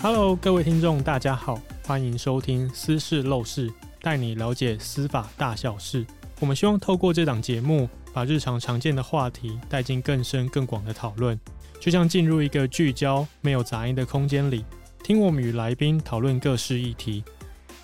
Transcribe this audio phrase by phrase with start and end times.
[0.00, 3.68] Hello，各位听众，大家好，欢迎收听《私事 Law 室》，
[4.00, 6.06] 带你了解司法大小事。
[6.38, 11.36] 我们希望透过这档节目，把日常常见的话题带进更深更广的讨论，
[11.80, 14.64] 就像进入一个聚焦、没有杂音的空间里，
[15.02, 17.24] 听我们与来宾讨论各式议题。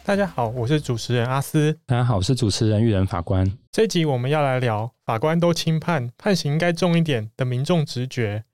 [0.04, 1.76] 大家好，我是主持人阿斯。
[1.84, 3.44] 大家好，我是主持人育人法官。
[3.72, 8.44] 这一集我们要来聊法官都轻判，判刑应该重一点的民众直觉。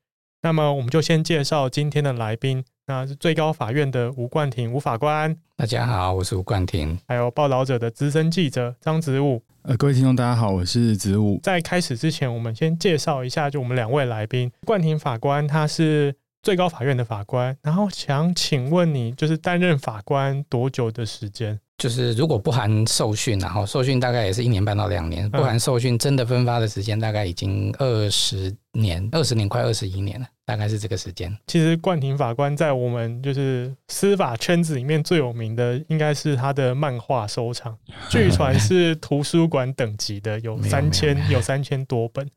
[0.42, 2.64] 那么我们就先介绍今天的来宾。
[2.90, 5.34] 那是最高法院的吴冠廷吴法官。
[5.56, 6.98] 大家好，我是吴冠廷。
[7.06, 9.40] 还有报道者的资深记者张子武。
[9.62, 11.38] 呃，各位听众，大家好，我是子武。
[11.40, 14.50] 在开始之前，我们先介绍一下，就我们两位来宾。
[14.66, 21.60] 冠廷法官他是最高法院的法官，然后想请问你，就是担任法官多久的时间？
[21.80, 30.26] 就是如果不含受训，然后受训大概也是一年半到两年，不含受训真的分发的时间大概已经二十年，二十年快二十一年了。
[30.44, 31.34] 大概是这个时间。
[31.46, 37.78] 其实冠廷法官在我们就是司法圈子里面最有名的，应该是他的漫画收藏，
[38.10, 42.28] 据传是图书馆等级的，有三千有三千多本。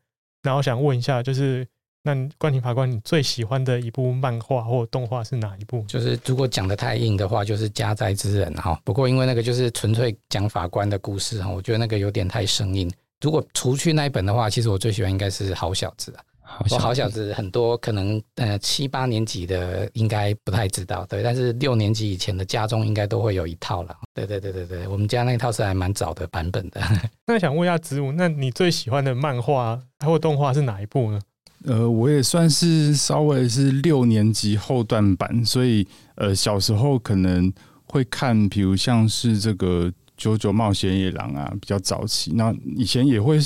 [0.43, 1.67] 然后想问一下，就是
[2.05, 5.83] 那冠廷法官，你最喜欢的一部漫画或动画是哪一部？
[5.87, 8.77] 就是如果讲的太硬的话，就是《家宅之人》哈。
[8.83, 12.91] 不过因为那个就是纯粹讲法官的故事哈，我觉得那个有点太生硬。
[13.21, 16.21] 如果除去那一本的话，其实我最喜欢应该是《好小子》啊。
[16.69, 23.95] 我好小子，很多可能呃七八年级的应该不太知道，对，但是六年级以前的家中应该都会有一套了。
[24.13, 26.81] 对对对对对，我们家那一套是还蛮早的版本的。
[27.25, 31.19] 那想问一下子午，那你最喜欢的漫画或动画是哪一部呢？
[31.63, 37.51] 呃，我也算是稍微是六年级后段版，所以呃小时候可能
[37.85, 39.91] 会看，比如像是这个。
[40.25, 42.33] 《九九冒险野狼》啊，比较早期。
[42.35, 43.39] 那以前也会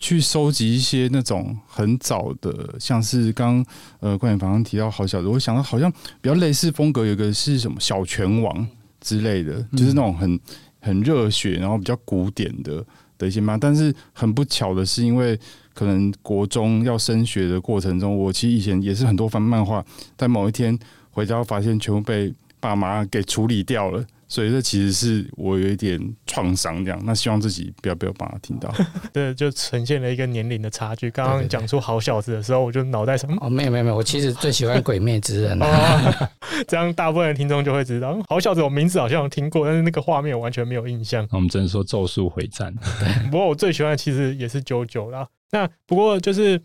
[0.00, 3.64] 去收集一些那种很早的，像是刚
[4.00, 8.52] 呃冠廷法官提到好小子，我想到好像比较类似风格，有个是什么《小拳王》
[9.00, 10.38] 之类的，就是那种很
[10.80, 12.84] 很热血，然后比较古典的
[13.16, 13.58] 的一些漫。
[13.58, 15.38] 但是很不巧的是，因为
[15.78, 19.84] 可能国中要升学的过程中，我其实以前也是很多翻漫画，
[20.16, 20.76] 但某一天
[21.12, 24.04] 回家发现全部被爸妈给处理掉了。
[24.26, 27.00] 所以这其实是我有一点创伤，这样。
[27.04, 28.74] 那希望自己不要被我爸妈听到。
[29.14, 31.08] 对，就呈现了一个年龄的差距。
[31.12, 33.30] 刚刚讲出好小子的时候，我就脑袋想？
[33.40, 36.28] 哦，没有没有没有，我其实最喜欢《鬼灭之刃》 哦。
[36.66, 41.24] 这样大部分的听众就会知道，好小子，我名字好像有听过，但是那个画面我完全没有印象。
[41.30, 42.74] 我们只能说《咒术回战》。
[43.30, 45.26] 不过我最喜欢的其实也是九九啦。
[45.50, 46.60] 那不过就是。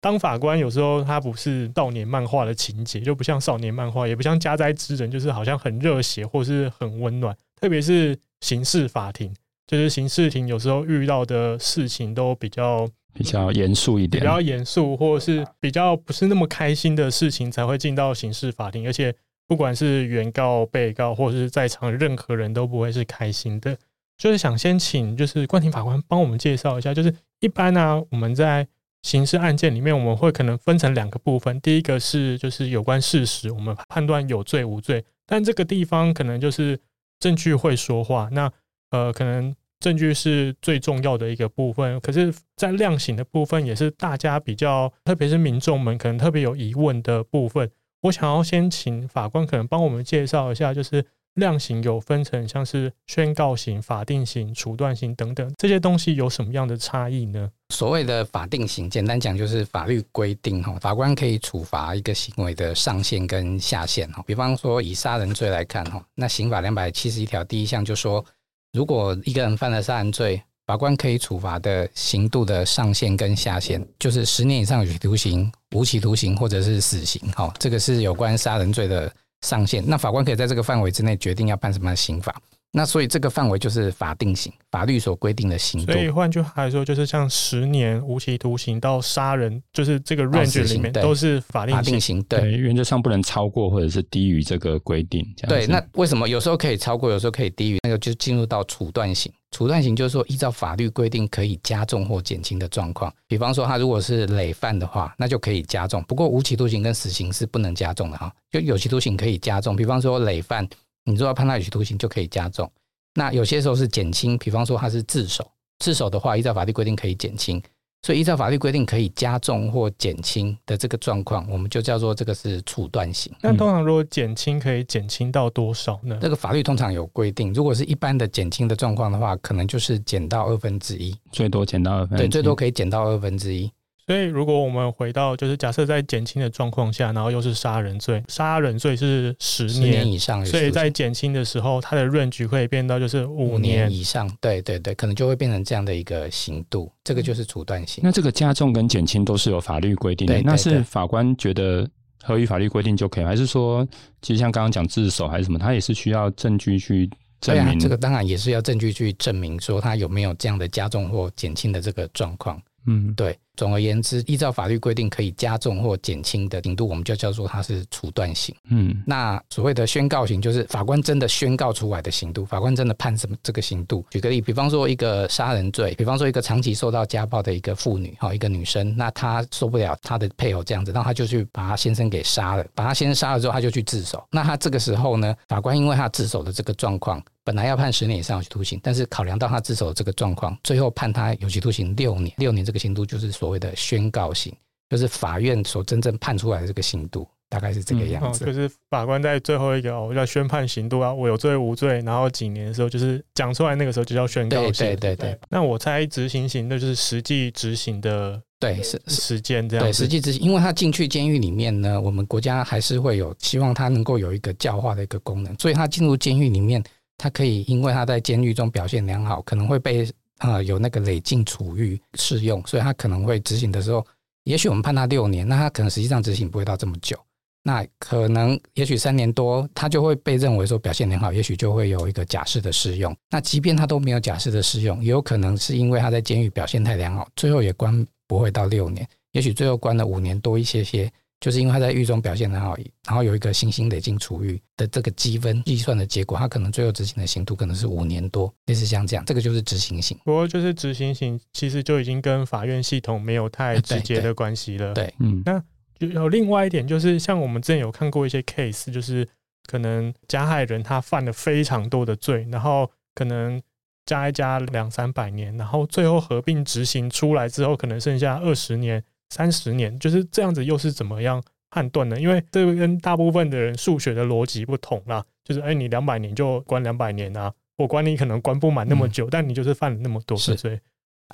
[0.00, 7.34] 当法官有时候他不是少年漫画的情节，就不像少年漫画，也不像家灾之人，就是好像很热血或是很温暖。
[7.58, 9.34] 特别是刑事法庭，
[9.66, 18.86] 就是刑事庭有时候遇到的事情都比较比较严肃一点，比较严肃，或是比较不是那么开心的事情才会进到刑事法庭。
[18.86, 19.14] 而且
[19.46, 23.74] 不管是原告、被告，或是在场任何人都不会是开心的。
[24.16, 28.66] 就是想先请就是冠廷法官帮我们介绍一下，就是一般呢、我们在。
[29.04, 31.60] 刑事案件里面，我们会可能分成两个部分。
[31.60, 35.04] 第一个是就是有关事实，我们判断有罪无罪。
[35.26, 36.80] 但这个地方可能就是
[37.20, 38.30] 证据会说话。
[38.32, 38.50] 那
[38.92, 42.00] 呃，可能证据是最重要的一个部分。
[42.00, 47.70] 可是，在量刑的部分，也是大家比较，特别是民众们可能特别有疑问的部分。
[48.04, 51.04] 我想要先请法官可能帮我们介绍一下，就是。
[51.34, 57.50] 量刑有分成，像是宣告刑、法定刑、处断刑等等，这些东西有什么样的差异呢？
[57.70, 64.22] 所谓的法定刑，简单讲就是法律规定哈，法官可以处罚一个行为的上限跟下限哈。
[64.26, 68.24] 比方说以杀人罪来看哈，那刑法两百七十一条第一项就说，
[68.72, 77.52] 如果一个人犯了杀人罪，法官可以处罚的刑度的上限跟下限，就是十年以上有期徒刑、无期徒刑或者是死刑哈。
[77.58, 79.12] 这个是有关杀人罪的。
[79.44, 82.34] 上限，那法官可以在这个范围之内决定要判什么刑法。
[82.76, 85.92] 那所以这个范围就是法定刑，法律所规定的刑度。
[85.92, 91.76] 所以换句话来说，就是像十年无期徒刑到杀人，就是这个 range 里面都是法定刑。
[91.76, 95.24] 法定刑对，原则上不能超过或者是低于这个规定。
[95.46, 97.78] 对，那为什么有时候可以超过，有时候可以低于？
[97.84, 99.32] 那个就进入到处断刑。
[99.52, 103.14] 处断刑就是说，依照法律规定可以加重或减轻的状况。
[103.28, 106.02] 比方说，他如果是累犯的话，那就可以加重。
[106.08, 108.32] 不过，无期徒刑跟死刑是不能加重的哈。
[108.50, 110.68] 就有期徒刑可以加重，比方说累犯，
[111.04, 112.70] 你如果判他有期徒刑就可以加重。
[113.14, 115.46] 那有些时候是减轻，比方说他是自首，
[115.78, 117.62] 自首的话，依照法律规定可以减轻。
[118.02, 123.32] 所以依照法律规定可以加重或减轻的这个状况，我们就叫做这个是处断刑。
[123.40, 126.18] 那通常如果减轻可以减轻到多少呢？
[126.20, 132.26] 这个法律通常有规定，如果是一般的减轻的状况的话，可能就是减到二分之一，最多减到二分之一。
[132.26, 133.70] 对，最多可以减到二分之一。
[134.06, 144.30] 所以，如果我们回到就是假设在减轻的状况下，然后又是杀人罪，杀人罪是十年，年以上，所以在减轻的时候，它的 range 可以变到就是五年，年以上。
[144.42, 148.02] 对对对，可能就会变成这样的一个刑度，这个就是阻断刑。
[148.04, 151.88] 那这个加重跟减轻都是有法律规定的，对对对，那是法官觉得
[152.22, 153.86] 合于法律规定就可以，还是说，
[154.20, 157.08] 其实像刚刚讲自首还是什么，他也是需要证据去
[157.40, 157.64] 证明？
[157.64, 162.60] 对啊，这个当然也是要证据去证明说他有没有这样的加重或减轻的这个状况。
[162.86, 163.38] 嗯，对。
[163.56, 168.52] 总而言之，依照法律规定可以加重或减轻的刑度，我们就叫做它是处断刑。
[168.68, 174.04] 嗯，那所谓的宣告刑，就是法官真的宣告出来的刑度，法官真的判什么这个刑度。
[174.10, 184.20] 举个例，比方说一个杀人罪，比方说一个长期受到家暴的一个妇女，哈，一个女生，那她受不了她的配偶这样子，然后她就去把她先生给杀了，把她先生杀了之后，她就去自首。
[184.32, 192.34] 那她这个时候呢，法官因为她自首的这个状况，本来要判十年以上有期徒刑，但是考量到他自首的这个状况，最后判他有期徒刑六年。
[192.38, 194.32] 六年这个刑度就是所谓的宣告。
[194.32, 194.52] 刑
[194.90, 198.44] 就是法院所真正判出来的这个刑度，大概是这个样子。
[198.44, 204.86] 嗯哦、就是法官在最后一个哦，要宣判刑度啊，我有罪无罪，然后几年的时候，就是讲出来那个时候就叫宣告刑。
[204.86, 205.38] 对对对对。
[205.48, 209.84] 那我猜执行刑那就是实际执行的，对是时间这样。
[209.84, 216.80] 对实际执行，因为他进去监狱里面呢，我们国家还是会有希望他能够有一个教化的一个功能，所以他进入监狱里面，
[217.16, 220.08] 他可以因为他在监狱中表现良好，可能会被。
[220.38, 224.04] 啊、呃，有那个累进处遇适用，所以他可能会执行的时候，
[224.42, 227.16] 也许我们判他六年，那他可能实际上执行不会到这么久，
[227.62, 233.16] 那可能也许三年多，他就会被认为说表现良好，也许就会有一个假释的适用。
[233.30, 241.08] 那即便他都没有假释的适用，也有可能是因为他在监狱表现太良好，最后也关不会到六年，也许最后关了五年多一些些。
[241.44, 242.74] 就是因为他在狱中表现很好，
[243.06, 250.18] 然后有一个新兴累进处遇的这个积分计算的结果，他可能最后执行的刑度可能是五年多，类似像这样，这个就是执行刑。
[250.24, 254.94] 不过就是执行刑其实就已经跟法院系统没有太直接的关系了。
[254.94, 255.62] 对，嗯，那
[255.98, 259.28] 就有另外一点，就是像我们之前有看过一些 case，就是
[259.66, 263.60] 可能加害人他犯了非常多的罪，然后可能
[264.06, 269.04] 加一加两三百年，然后最后合并执行出来之后，可能剩下二十年。
[269.30, 272.20] 三十年就是这样子，又是怎么样判断呢？
[272.20, 275.24] 因为这个跟大部分的人数学的逻辑不同啦。
[275.44, 280.80] 就是哎，你两百年就关两百年啊，我管你可能关不满那么久，嗯，但你就是犯了那么多所以。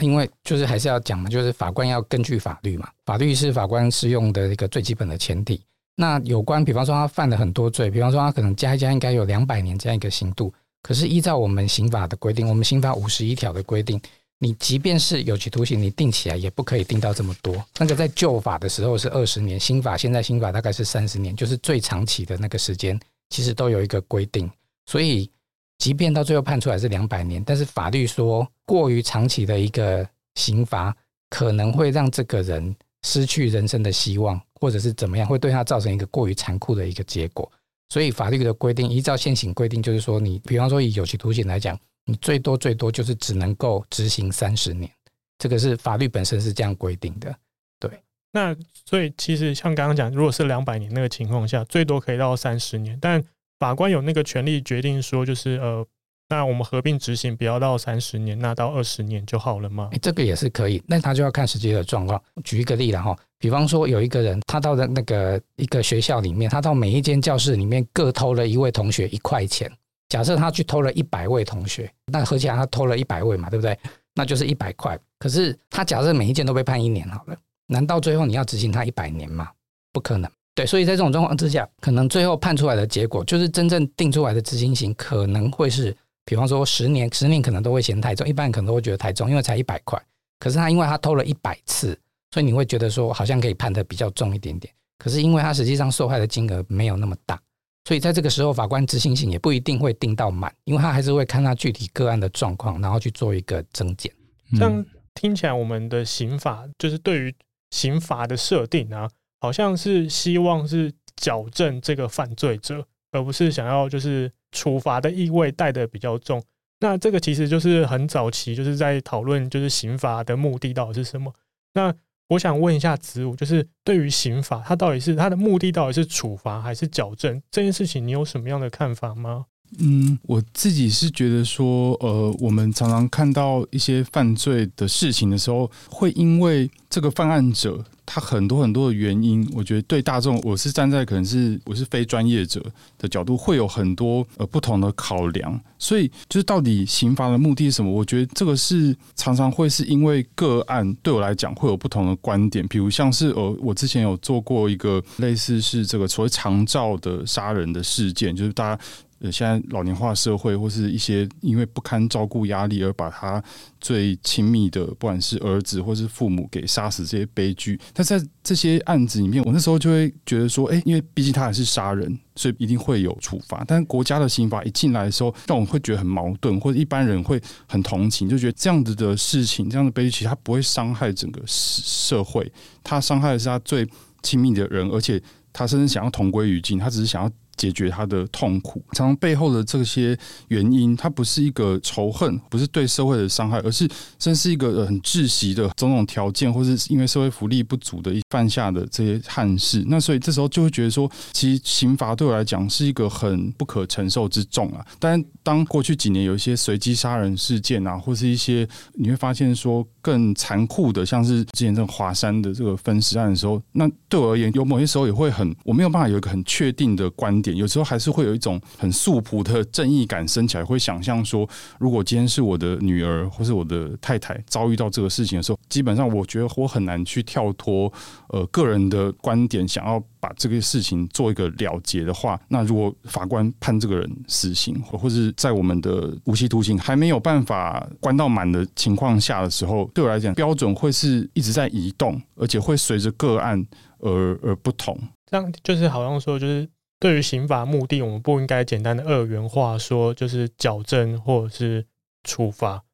[0.00, 5.60] 因为就是还是要讲嘛，就是法官要根据法律嘛，法律是法官适用的一个最基本的前提。
[5.94, 10.52] 那有关，比方说他犯了很多罪，比方说他可能加一加应该有两百年这样一个刑度，
[10.82, 14.00] 可是依照我们刑法的规定，我们刑法五十一条的规定。
[14.42, 17.62] 你即便是有期徒刑，你定起来也不可以定到这么多。
[17.78, 22.98] 那个在旧法的时候是二十年，新法现在新法大概是三十年，就是最长期的那个时间，
[23.28, 24.50] 其实都有一个规定。
[24.86, 25.30] 所以，
[25.76, 30.96] 即便到最后判出来是两百年，但是法律说过于长期的一个刑罚，
[31.28, 37.46] 可能会让这个人失去人生的希望，或者是怎么样，会对他造成一个过于残酷的一个结果。
[37.90, 41.78] 所以，法律的规定，依照现行规定，就是说，你比方说以有期徒刑来讲。
[42.10, 44.90] 你最多最多就是只能够执行三十年，
[45.38, 47.32] 这个是法律本身是这样规定的。
[47.78, 47.88] 对，
[48.32, 48.54] 那
[48.84, 53.22] 所以其实像刚刚讲，如果是两百年那个情况下，最多可以到三十年，但
[53.60, 55.86] 法官有那个权利决定说，就是呃，
[56.28, 59.88] 那我们合并执行不要到三十年，那到二十年就好了吗？
[59.92, 62.20] 欸，这个也是可以，那他就要看实际的状况。
[62.42, 69.70] 举一个例子哈，比方说有一个人，他到的那个一个学校里面，他到每一间教室里面各偷了一位同学一块钱。
[70.10, 73.78] 假设他去偷了一百位同学，那合起来他偷了一百位嘛，对不对？
[74.14, 74.98] 那就是一百块。
[75.20, 77.36] 可是他假设每一件都被判一年好了，
[77.68, 79.48] 难道最后你要执行他一百年吗？
[79.92, 80.28] 不可能。
[80.52, 90.00] 对，所以在这种状况之下，可能最后判出来的结果，就是真正定出来的执行刑可能会是，比方说十年，十年可能都会嫌太重，一般人可能都会觉得太重，因为才一百块。
[90.40, 91.96] 可是他因为他偷了一百次，
[92.32, 94.74] 所以你会觉得说好像可以判得比较重一点点。
[94.98, 97.40] 可是因为他实际上受害的金额没有那么大。
[97.84, 104.12] 所以在这个时候，法官执行性也不一定会定到满，因为他还是会看他具体个案的状况，然后去做一个增减。
[104.52, 104.84] 这样
[105.14, 107.34] 听起来，我们的刑法就是对于
[107.70, 109.08] 刑罚的设定啊，
[109.40, 116.42] 好像是希望是矫正这个犯罪者，而不是想要就是处罚的意味带的比较重。
[116.80, 121.32] 那这个其实就是很早期就是在讨论，就是刑罚的目的到底是什么？
[121.74, 121.94] 那
[122.30, 129.46] 我想问一下子午，就是对于刑法，它到底是它的目的到底是处罚还是矫正这件事情，你有什么样的看法吗？
[129.78, 142.60] 嗯，我自己是觉得说，呃，我们常常看到一些犯罪的事情的时候，会因为这个犯案者他很多很多的原因，我觉得对大众，我是站在可能是我是非专业者
[142.98, 145.58] 的角度，会有很多呃不同的考量。
[145.78, 147.90] 所以，就是到底刑罚的目的是什么？
[147.90, 152.66] 我觉得这个是常常会是因为个案对我来讲会有不同的观点。
[152.66, 158.82] 比如像是呃，我之前有做过一个类似是这个所谓长照的杀人的事件，就是大家。
[159.20, 163.42] 呃，现在老年化社会，或是一些因为不堪照顾压力而把他
[163.78, 173.62] 最亲密的，不管是儿子或是父母给杀死这些悲剧，但在这些案子里面，我那时候就会觉得说，哎，因为毕竟他还是杀人，所以一定会有处罚。
[173.68, 182.50] 但国家的刑法一进来的时候，让我会觉得很矛盾，或者一般人会很同情，就觉得这样子的事情，这样的悲剧，其实他不会伤害整个社会，
[182.82, 183.86] 他伤害的是他最
[184.22, 185.22] 亲密的人，而且
[185.52, 187.30] 他甚至想要同归于尽，他只是想要。
[187.60, 193.86] 解决他的痛苦，常常背后的这些原因，它不是一个仇恨，不是对社会的伤害，而是
[194.18, 199.84] 真是一个很窒息的种种条件，或是因为社会福利不足的一犯下的这些憾事。
[199.88, 204.82] 那所以这时候就会觉得说，其实刑罚对我来讲是一个很不可承受之重啊。
[204.98, 217.49] 但当过去几年有一些随机杀人事件啊，或是一些你会发现说更残酷的，像是之前这种华山的这个分尸案的时候，那对我而言，有某些时候也会很，我没有办法有一个很确定的观点。
[217.56, 227.92] 有时候还是会有一种很素朴的正义感升起来，会想象说，如果今天是我的女儿或是我的太太遭遇到这个事情的时候，基本上我觉得我很难去跳脱
[228.28, 243.64] 呃个人的观点，想要把这个事情做一个了结的话，那如果法官判这个人死刑，或是在我们的无期徒刑还没有办法关到满的情况下的时候，对我来讲标准会是一直在移动，而且会随着个案
[243.98, 244.98] 而而不同。
[245.30, 246.68] 这样就是好像说就是。
[247.00, 251.86] 对于刑法目的，我们不应该简单的二元化说，就是矫正或者是
[252.22, 252.84] 处罚。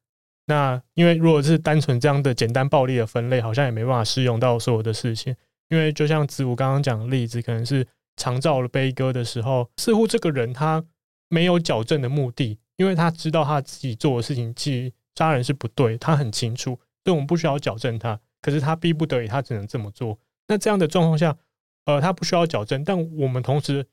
[0.45, 5.35] 那因为如果是单纯这样的简单暴力的分类，好像也没办法适用到所有的事情。
[5.67, 7.85] 因为就像子午刚刚讲的例子，可能是
[8.15, 10.81] 长照的悲歌的时候，似乎这个人他
[11.27, 18.17] 没有矫正的目的，因为他知道他自己做的事情其实杀人是不对，他很清楚，所以我们不需要矫正他。
[18.41, 20.17] 可是他逼不得已，他只能这么做。
[20.47, 21.35] 那这样的状况下，
[21.83, 23.85] 呃，他不需要矫正，但我们同时。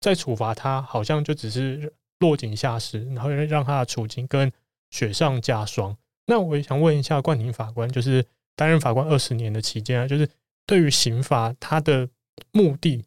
[0.00, 4.50] 在处罚他，好像就只是落井下石，然后让他的处境更
[4.90, 5.96] 雪上加霜。
[6.26, 8.24] 那我也想问一下冠廷法官，就是
[8.54, 10.28] 担任法官二十年的期间啊，就是
[10.66, 12.08] 对于刑罚它的
[12.52, 13.04] 目的，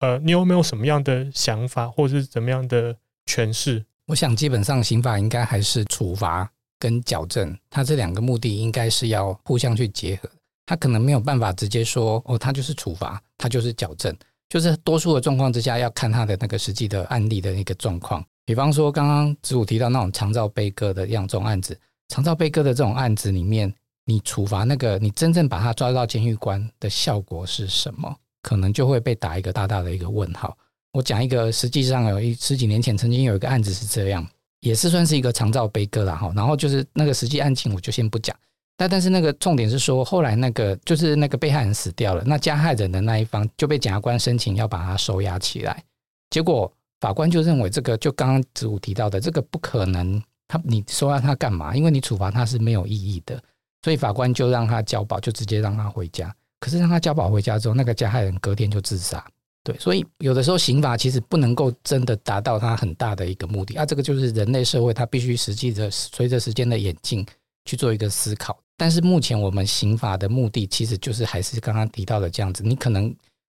[0.00, 3.84] 呃，你有没有什么样的想法，或是怎么样的诠释？
[4.06, 10.28] 我想基本上刑法应该还是处罚跟矫正，它这两个目的应该是要互相去结合。
[10.66, 14.14] 他可能没有办法直接说哦，他就是处罚，他就是矫正。
[14.48, 18.24] 就是多数的状况之下，要看他的那个实际的案例的一个状况。
[18.44, 23.72] 比方说，刚刚子午提到那种长照悲歌的样种案子，长照悲歌的这种案子里面，
[24.04, 28.14] 你处罚那个，你真正把他抓到监狱关的效果是什么？
[28.42, 30.56] 可能就会被打一个大大的一个问号。
[30.92, 34.24] 我讲一个，实际上有一十几年前曾经有一个案子是这样，
[34.60, 36.30] 也是算是一个长照悲歌了哈。
[36.36, 38.36] 然后就是那个实际案情，我就先不讲。
[38.76, 45.82] 但但是那个重点是说，后来那个就是那个被害人死掉了，那加害人的那一方就被检察官申请要把他收押起来，
[46.30, 51.74] 结果法官就认为这个就刚刚子午提到的这个不可能，他你收押他干嘛？
[51.76, 53.40] 因为你处罚他是没有意义的，
[53.82, 56.34] 所以法官就让他交保，就直接让他回家。
[56.58, 59.22] 可是让他交保回家之后，那个加害人隔天就自杀。
[59.62, 67.24] 对，所以有的时候刑法其实不能够真的达到他很大的一个目的啊，这个就是人类社会它必须实际的随着时间的演进
[67.64, 68.58] 去做一个思考。
[68.76, 72.62] 但是目前我们刑法的目的，其实就是还是刚刚提到的这样子。
[72.64, 73.14] 你可能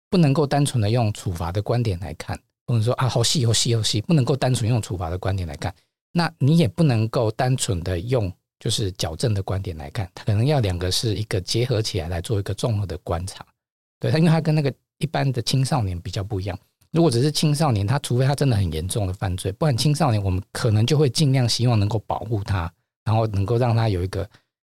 [0.10, 5.74] 不能够单纯的用处罚的观点来看，不能说啊好细好细好细，不能够单纯用处罚的观点来看。
[6.12, 13.46] 那你也不能够单纯的用就是矫正的观点来看，它可能要两个是一个结合起来来做一个综合的观察。
[14.00, 16.58] 对，它因为它跟那个一般的青少年比较不一样。
[16.92, 22.72] 如果只是青少年，他除非他真的很严重的犯罪，不然青少年我们可能就会尽量希望能够保护他，
[23.06, 24.28] 然后能够让他有一个。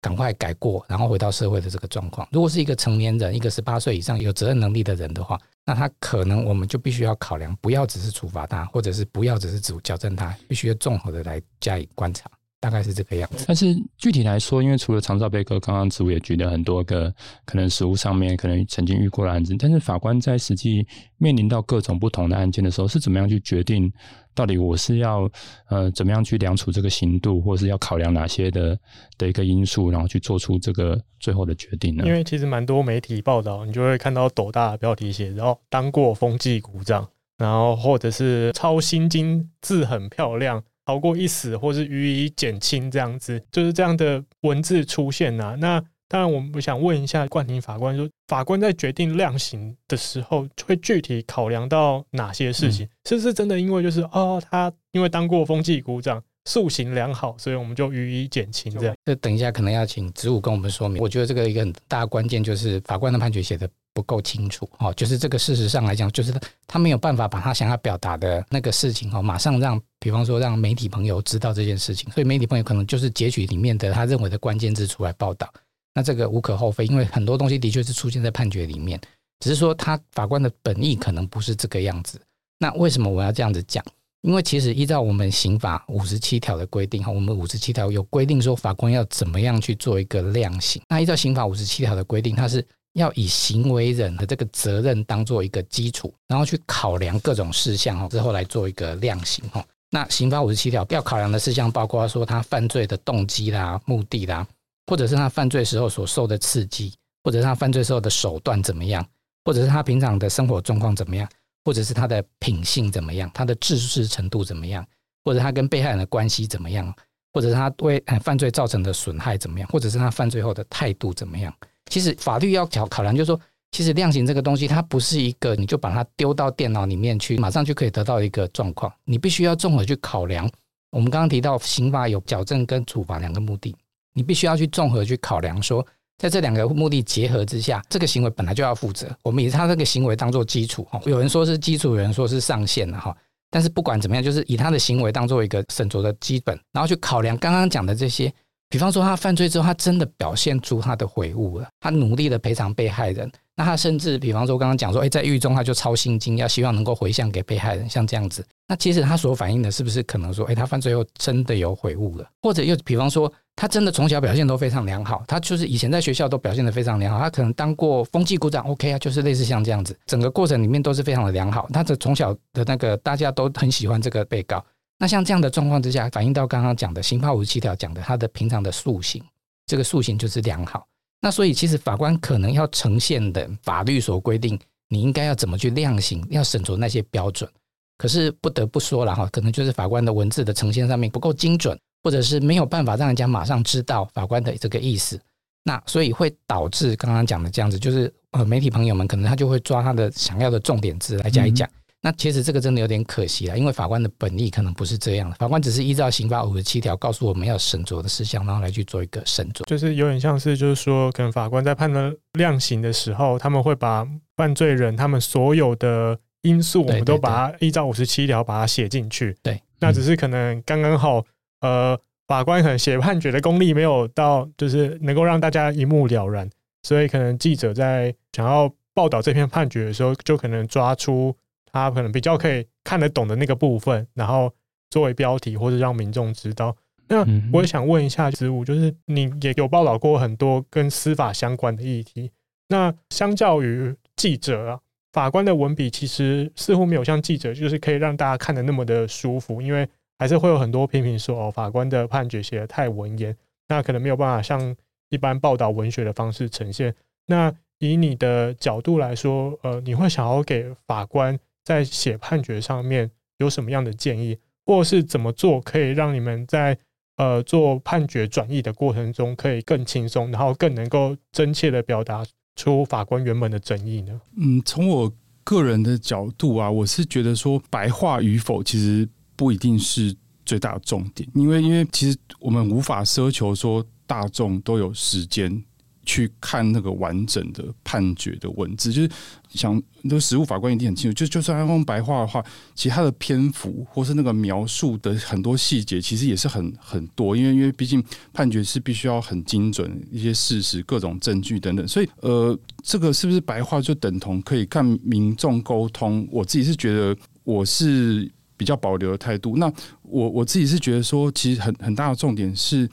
[0.00, 2.26] 赶快改过，然后回到社会的这个状况。
[2.30, 12.30] 如果是一个成年人，一个十八岁以上有责任能力的人的话，那他可能我们就必须要考量，不要只是处罚他，或者是不要只是只矫正他，必须要综合的来加以观察。
[12.60, 13.66] 大概是这个样子，但是
[13.96, 17.12] 具体来说，因为除了长照悲歌，刚刚子午也举了很多个
[17.44, 20.84] 可能实务上面可能曾经遇过的案子，但是法官在实际
[21.18, 23.92] 面临到各种不同的案件的时候，是怎么样去决定
[24.38, 25.28] 到底我是要
[25.68, 28.78] 呃怎么样去量出这个刑度，或是要考量哪些的
[29.18, 32.04] 的一个因素，然后去做出这个最后的决定呢？
[32.06, 45.54] 因为其实蛮多媒体报道，你就会看到斗大的标题写，然后当过风纪股长，然后或者是抄心经字很漂亮，逃过一死，或是予以减轻，这样子就是这样的文字出现呐、啊。
[45.56, 52.86] 那当然，我们想问一下冠廷法官说，法官在决定量刑的时候，会具体考量到哪些事情？
[52.86, 58.96] 嗯、是不是真的因为就是哦，他因为当过风纪股长，素行良好，所以我们就予以减轻这样？
[59.04, 61.02] 这等一下可能要请职务跟我们说明。
[61.02, 75.52] 我觉得这个一个很大的关键就是法官的判决写的不够清楚哦，就是这个事实上来讲，就是他他没有办法把他想要表达的那个事情哦，马上让比方说让媒体朋友知道这件事情，所以媒体朋友可能就是截取里面的他认为的关键字出来报道。
[75.94, 79.00] 那这个无可厚非，因为很多东西的确是出现在判决里面，
[79.40, 82.20] 只是说他法官的本意可能不是这个样子。
[82.58, 83.84] 那为什么我要这样子讲？
[84.22, 90.82] 因为其实依照我们刑法五十七条的规定哈，我们五十七条有规定说法官要怎么样去做一个量刑。
[90.88, 99.64] 那依照刑法五十七条的规定，它是要以行为人的这个责任当做一个基础，然后去考量各种事项哈，之后来做一个量刑哈。
[99.90, 104.44] 那刑法五十七条要考量的事项包括说他犯罪的动机啦、目的啦。
[104.88, 109.06] 或者是他犯罪时候所受的刺激，或者是他犯罪时候的手段怎么样，
[109.44, 111.28] 或者是他平常的生活状况怎么样，
[111.64, 114.84] 或者是他的品性怎么样，他的知识程度怎么样，
[115.24, 116.90] 或者他跟被害人的关系怎么样，
[117.34, 121.54] 或者是他为犯罪造成的损害怎么样，或者是他犯罪后的态度怎么样。
[121.90, 123.40] 其实法律要考考量，就是说，
[123.72, 128.90] 其实量刑这个东西，它不是一个你就把它丢到电脑里面去，马上就可以得到一个状况。
[129.04, 130.50] 你必须要综合去考量。
[130.90, 133.76] 我们刚刚提到刑法有矫正跟处罚两个目的。
[134.18, 135.86] 你必须要去综合去考量，说
[136.18, 139.06] 在这两个目的结合之下，这个行为本来就要负责。
[139.22, 143.16] 我们以他这个行为当做基础，哈，有人说是基础，有人说是上限了，哈。
[143.48, 148.32] 但是不管怎么样，就是以他的行为当做一个审酌的基本，然后去考量刚刚讲的这些。
[148.68, 153.30] 比方说，他犯罪之后，他真的表现出他的悔悟了，他努力的赔偿被害人。
[153.58, 158.46] 那他甚至，比方说，刚刚讲说，哎，在狱中他就抄心经，要希望能够回向给被害人，像这样子。
[158.68, 162.24] 那其实他所反映的是不是可能说，哎，他犯罪后真的有悔悟了？
[162.40, 171.68] 或者又比方说，他真的从小表现都非常良好，他就是以前在学校都表现得非常良好，他可能当过风纪股长，OK 啊，就是类似像这样子，整个过程里面都是非常的良好。
[171.72, 174.64] 他的从小的那个大家都很喜欢这个被告。
[175.00, 179.20] 那像这样的状况之下，反映到刚刚讲的刑法五十七条讲的他的平常的素行，
[179.66, 180.86] 这个素行就是良好。
[181.20, 184.58] 那所以，其实法官可能要呈现的法律所规定，
[184.88, 187.50] 你应该要怎么去量刑，要审酌那些标准。
[187.96, 195.20] 可是不得不说了哈，可能就是法官的文字的呈现上面不够精准，或者是没有办法让人家马上知道法官的这个意思。
[195.64, 201.68] 那所以会导致刚刚讲的这样子，就是呃，媒体朋友们可能他就会抓他的想要的重点字来讲一讲。
[201.68, 214.06] 嗯那其实这个真的有点可惜了，因为法官的本意可能不是这样的，法官只是依照刑法五十七条告诉我们要审酌的事项，然后来去做一个审酌，就是有点像是就是说，可能法官在判断量刑的时候，他们会把
[214.36, 219.36] 犯罪人他们所有的因素，我们都把它依照五十七条把它写进去。
[219.42, 221.24] 对，那只是可能刚刚好，
[221.62, 226.48] 呃，法官可能写判决的功力没有到，就是能够让大家一目了然，
[226.84, 231.34] 所以可能记者在想要报道这篇判决的时候，就可能抓出。
[231.72, 234.52] 他可能比较可以看得懂的那个部分，然后
[234.90, 236.76] 作为标题或者让民众知道。
[237.08, 242.30] 那我也想问一下子午，就是你也有报道过很多跟司法相关的议题。
[242.68, 244.80] 那相较于记者啊，
[245.14, 253.34] 法官的文笔其实似乎没有像记者，就是可以让大家看的那么的舒服，因为还是会有很多批评说哦，法官的判决写的太文言，
[253.68, 254.76] 那可能没有办法像
[255.08, 256.94] 一般报道文学的方式呈现。
[257.26, 261.38] 那以你的角度来说，呃，你会想要给法官？
[261.68, 266.78] 在写判决上面有什么样的建议，或是怎么做可以让你们在
[267.18, 272.24] 呃做判决转译的过程中可以更轻松，然后更能够真切的表达
[272.56, 274.18] 出法官原本的争议呢？
[274.38, 275.12] 嗯，从我
[275.44, 285.62] 个人的角度啊，我是觉得说白话与否其实不一定是最大的重点，因为因为其实我们无法奢求说大众都有时间。
[286.08, 289.10] 去看那个完整的判决的文字，就是
[289.50, 291.14] 想那个实务法官一定很清楚。
[291.14, 292.42] 就就算他用白话的话，
[292.74, 297.36] 其他的篇幅或是那个描述的很多细节，其实也是很很多。
[297.36, 301.86] 因为因为毕竟判决是必须要很精准，一些事实、各种证据等等。
[301.86, 306.26] 所以呃，这个是不是白话就等同可以看民众沟通？
[306.32, 309.58] 我自己是觉得我是比较保留的态度。
[309.58, 312.88] 那我我自己是觉得说，其实很很大的重点是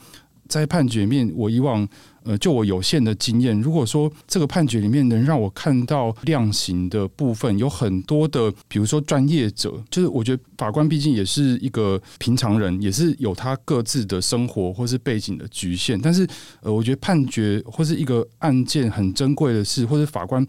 [0.46, 1.88] 在判决面，我以往。
[2.26, 15.98] 呃，就我有限的经验，如果说这个判决里面能让我看到量刑的部分，有很多的，比如说专业者，就是我觉得法官毕竟也是一个平常人，也是有他各自的生活或是背景的局限。
[16.00, 16.26] 但是，
[16.62, 20.44] 呃，我觉得判决或是一个案件很珍贵的事，或者法官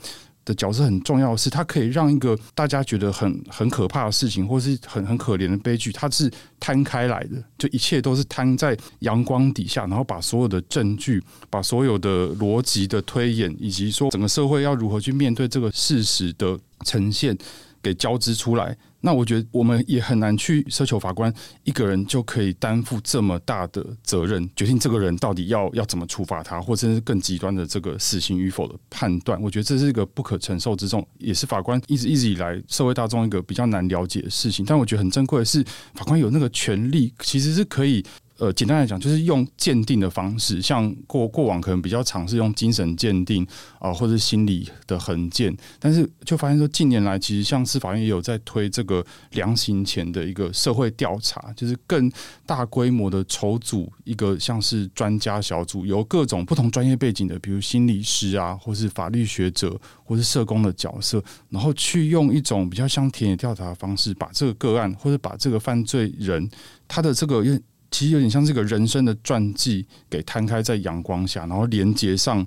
[0.47, 17.37] 的角色很重要的是，它可以让一个大家觉得很很可怕的事情，或是很很可怜的悲剧，它是摊开来的，就一切都是摊在阳光底下，然后把所有的证据、把所有的逻辑的推演，以及说整个社会要如何去面对这个事实的呈现，
[17.81, 18.77] 给交织出来。
[18.99, 21.31] 那我觉得我们也很难去奢求法官
[21.63, 29.39] 一个人就可以担负这么大的责任，决定这个人到底要要怎么处罚他，或者是更极端的这个死刑与否的判断。
[29.41, 34.65] 我觉得这是一个不可承受之重，也是法官一直一直以来社会大众一个比较难了解的事情。
[34.65, 35.63] 但我觉得很珍贵的是，
[35.93, 38.03] 法官有那个权利，其实是可以。
[38.37, 43.45] 呃，简单来讲，就是用鉴定的方式，像过过往可能比较尝试用精神鉴定
[43.79, 52.11] 啊、或者心理的衡鉴，但是就发现说，近年来其实像司法院也有在推这个量刑前的一个社会调查，就是更
[52.45, 66.47] 大规模的筹组一个像是专家小组，由各种不同专业背景的，比如心理师啊，或是法律学者，或是社工的角色，然后去用一种比较像田野调查的方式，把这个个案或者把这个犯罪人
[66.87, 67.43] 他的这个。
[67.89, 72.45] 其实有点像这个人生的传记，给摊开在阳光下，然后连接上，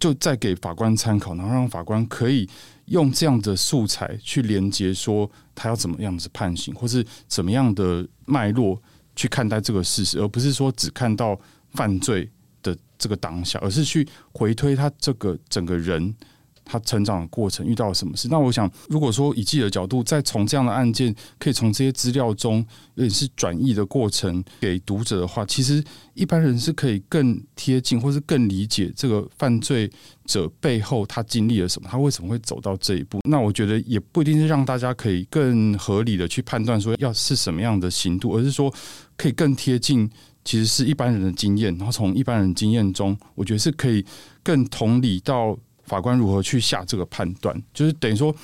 [0.00, 2.48] 就再给法官参考，然后让法官可以
[2.86, 8.80] 用这样的素材去连接，说他要怎么样子判刑，或是怎么样的脉络
[9.14, 11.38] 去看待这个事实，而不是说只看到
[11.70, 12.28] 犯罪
[12.62, 16.14] 的这个当下，而是去回推他这个整个人。
[16.64, 18.28] 他成长的过程遇到了什么事？
[18.30, 25.82] 那我想，如果说以记者角度，再从这样的案件，可以从这些资料中，有点是转译的过程给读者的话，其实
[26.14, 29.90] 一般人是可以更贴近，或是更理解这个犯罪
[30.24, 33.20] 者背后他经历了什么，他为什么会走到这一步。
[33.28, 38.72] 那我觉得也不一定是让大家可以更合理的去判断说要是什么样的刑度，而是说
[39.16, 40.08] 可以更贴近，
[40.44, 44.04] 其实是一般人的经验，然后从一般人经验中，我觉得是可以
[44.42, 45.58] 更同理到。
[45.84, 48.34] 法官如何去下这个判断，就是等于说，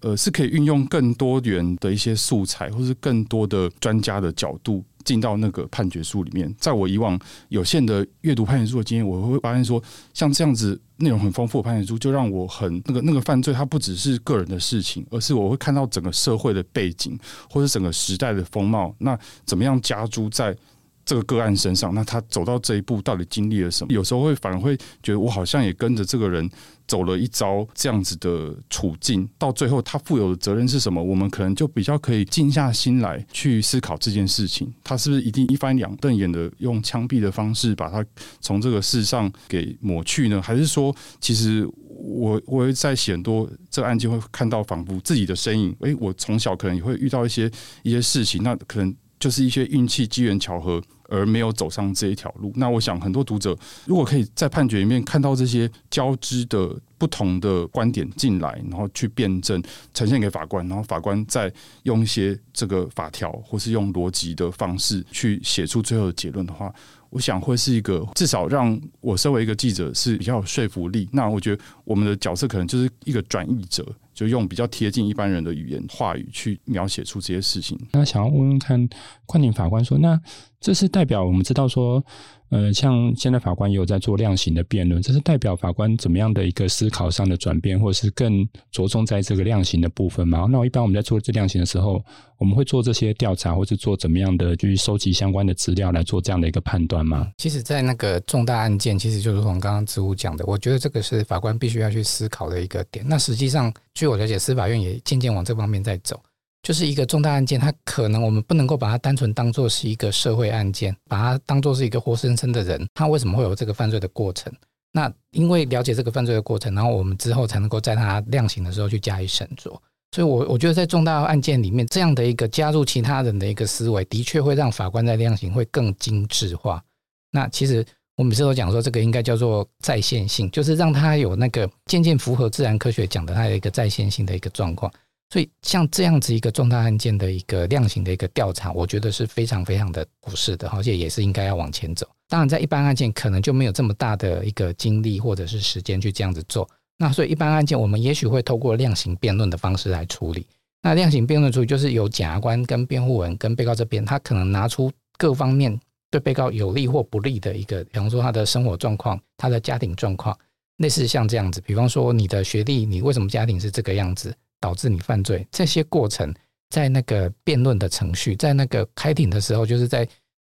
[0.00, 6.54] 呃，是可以运用更多元的一些素材，或是更多的专家的角度进到那个判决书里面。
[6.58, 17.18] 在我以往有限的阅读判决书的经验，我会发现说，像这样子内容很丰富的判决书，就让我很那个那个犯罪，它不只是个人的事情，而是我会看到整个社会的背景，
[17.50, 20.56] 或者整个时代的风貌，那怎么样加诸在。
[21.04, 23.92] 这个个案身上，那他走到这一步，到底经历了什么？
[23.92, 26.48] 有时候会反而会觉得，我好像也跟着这个人
[26.86, 31.02] 走了一遭这样子的处境，到最后他负有的责任是什么？
[31.02, 34.72] 我们可能就比较可以静下心来去思考这件事情。
[34.82, 38.04] 他是不是一定一翻两瞪眼的用枪毙的方式把他
[38.40, 40.40] 从这个世上给抹去呢？
[40.40, 45.76] 还是说，其实我我会在写很多这个案件会看到仿佛自己的身影？
[45.80, 47.50] 诶，我从小可能也会遇到一些
[47.82, 50.82] 一些事情，那可能就是一些运气、机缘巧合。
[51.08, 52.52] 而没有走上这一条路。
[52.56, 59.62] 那我想，很多读者如果可以在判决里面看到这些交织的不同的观点进来，然后去辩证
[59.92, 66.72] 呈现给法官，然后法官再用一些这个法条或是用逻辑的方式去写出最后的结论的话，
[67.10, 71.08] 我想会是一个至少让我身为一个记者是比较有说服力。
[71.12, 73.84] 那我觉得我们的角色可能就是一个转译者。
[74.14, 77.78] 就用比较贴近一般人的语言话语去描写出这些事情。
[77.92, 78.88] 那想要问问看，
[79.26, 80.18] 冠廷法官说，那
[80.60, 82.02] 这是代表我们知道说。
[82.50, 90.46] 呃，像现在法官也有在做量刑的辩论，这是代表法官怎么样的一个思考上的转变，或者是更着重在这个量刑的部分吗？
[90.48, 92.00] 那我一般我们在做这量刑的时候，
[92.38, 97.28] 我们会做这些调查，或是做怎么样的去收集相关的资料来做这样的一个判断吗？
[97.38, 103.04] 其实，在那个重大案件，其实就如同刚刚子午讲的，我觉得这个是法官必须要去思考的一个点。
[103.08, 106.20] 那实际上，据我了解，司法院也渐渐往这方面在走。
[106.62, 114.52] 就是一个重大案件，它可能我们不能够把它单纯当做是一个社会案件，把它当做是一个活生生的人，他为什么会有这个犯罪的过程？
[114.92, 119.78] 那因为了解这个犯罪的过程，然后我们之后才能够在他量刑的时候去加以审酌。
[120.12, 126.82] 所以，我我觉得在重大案件里面，这样的一个加入其他人的一个思维，的确会让法官在量刑会更精致化。
[127.30, 127.84] 那其实
[128.16, 134.92] 我每次都讲说，这个应该叫做在线性，就是让它有那个渐渐符合自然科学讲的，它有一个在线性的一个状况。
[135.30, 142.06] 所以，像这样子一个重大案件的一个量刑的一个调查，我觉得是非常非常的合适的，而且也是应该要往前走。
[142.28, 146.68] 当然，在一般案件可能就没有这么大的一个精力或者是时间去这样子做。
[146.98, 150.46] 那所以，一般案件我们也许会透过量刑辩论的方式来处理。
[150.82, 155.76] 那量刑辩论处理就是由检察官跟辩护人跟被告这边，他可能拿出各方面
[156.14, 160.38] 对被告有利或不利的一个，比方说他的生活状况、他的家庭状况，
[160.76, 161.60] 类似像这样子。
[161.62, 164.32] 比方说你的学历，你为什么家庭是这个样子？
[164.60, 166.32] 导致你犯罪，这些过程
[166.70, 170.08] 在那个辩论的程序，在那个开庭的时候，就是在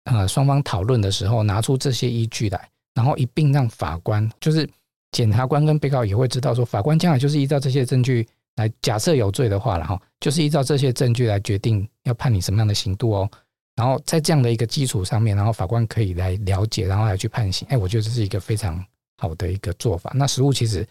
[0.06, 4.67] 呃双方讨论的时候，拿出这些依据来，然后一并让法官，就是
[5.12, 13.30] 检察官跟被告也会知道说，法官将来就是依照这些证据来，假设有罪的话，然后就是依照这些证据来决定要判你什么样的刑度哦。
[13.76, 17.68] 然后在这样的一个基础上面，然后法官可以来了解，然后来去判刑。
[17.70, 18.84] 哎，我觉得这是一个非常
[19.18, 20.12] 好的一个做法。
[20.14, 20.88] 那实务其实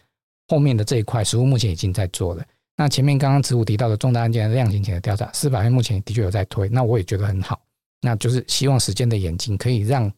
[0.49, 2.45] 后面的这一块，实务目前已经在做了。
[2.77, 7.61] 那前面刚刚子午提到的重大案件量刑前的调查，司法院目前的确有在推，那我也觉得很好。
[8.01, 10.11] 那就是希望时间的演进可以让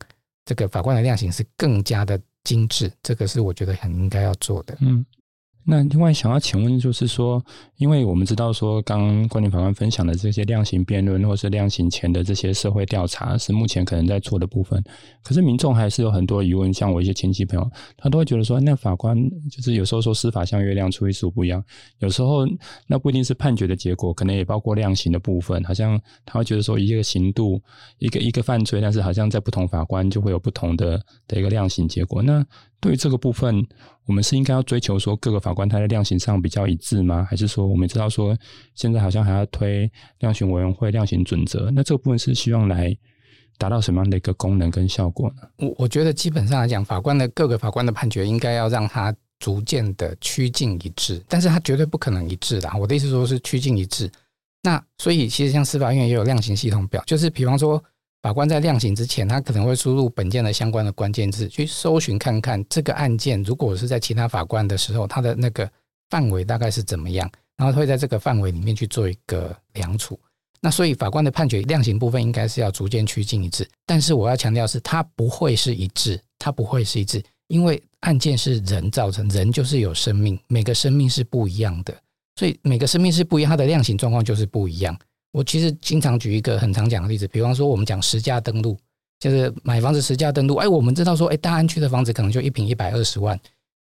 [0.44, 4.76] 这个法官的量刑是更加的精致，这个是我觉得很应该要做的。
[4.80, 5.04] 嗯。
[5.64, 7.42] 那另外想要请问，就是说，
[7.76, 14.82] 因为我们知道说，刚刚关联法官分享的这些量刑辩论，或是量刑前的这些社会调查，是目前可能在做的部分。
[15.22, 19.16] 可是民众还是有很多疑问，像我一些亲戚朋友，他都会觉得说，那法官
[19.50, 21.62] 就是有时候说司法像月亮，出一十五不一样。
[21.98, 22.44] 有时候
[22.88, 25.62] 那不一定是判决的结果，可能也包括量刑的部分。
[25.62, 27.62] 好像他会觉得说，一个刑度，
[27.98, 32.20] 一个一个犯罪，但是好像在不同法官就会有不同的的一个量刑结果。
[32.20, 32.44] 那
[32.80, 33.64] 对于这个部分，
[34.06, 37.26] 我们是应该要追求说各个法法官他在量刑上比较一致吗？
[37.28, 38.34] 还是说我们知道说
[38.74, 41.70] 现在好像还要推量刑委员会量刑准则？
[41.72, 42.96] 那这部分是希望来
[43.58, 45.42] 达到什么样的一个功能跟效果呢？
[45.58, 52.70] 我我觉得基本上来讲，法官的各个法官的判决应该要让他逐渐的趋近一致，但是他绝对不可能一致的。
[52.80, 54.10] 我的意思说是趋近一致。
[54.62, 57.84] 那所以其实像司法院也有量刑系统表，就是比方说。
[58.22, 65.68] 法官在量刑之前，他可能会输入本件的相关的关键字，去搜寻看看这个案件，如果是在其他法官的时候，他的那个
[66.08, 70.18] 范围大概是怎么样，然后会在这个范围里面去做一个量处。
[70.60, 81.92] 那所以法官的判决量刑部分应该是要逐渐趋近一致，但是我要强调是，它不会是一致，它不会是一致，因为案件是人造成，人就是有生命，每个生命是不一样的，
[82.36, 84.96] 所以每个生命是不一样，它的量刑状况就是不一样。
[85.32, 88.78] 我其实经常举一个很常讲的例子，比方说我们讲实价登录，
[89.18, 90.54] 就是买房子实价登录。
[90.56, 93.38] 哎，我们知道说，哎，大安区的房子可能就一坪一百二十万，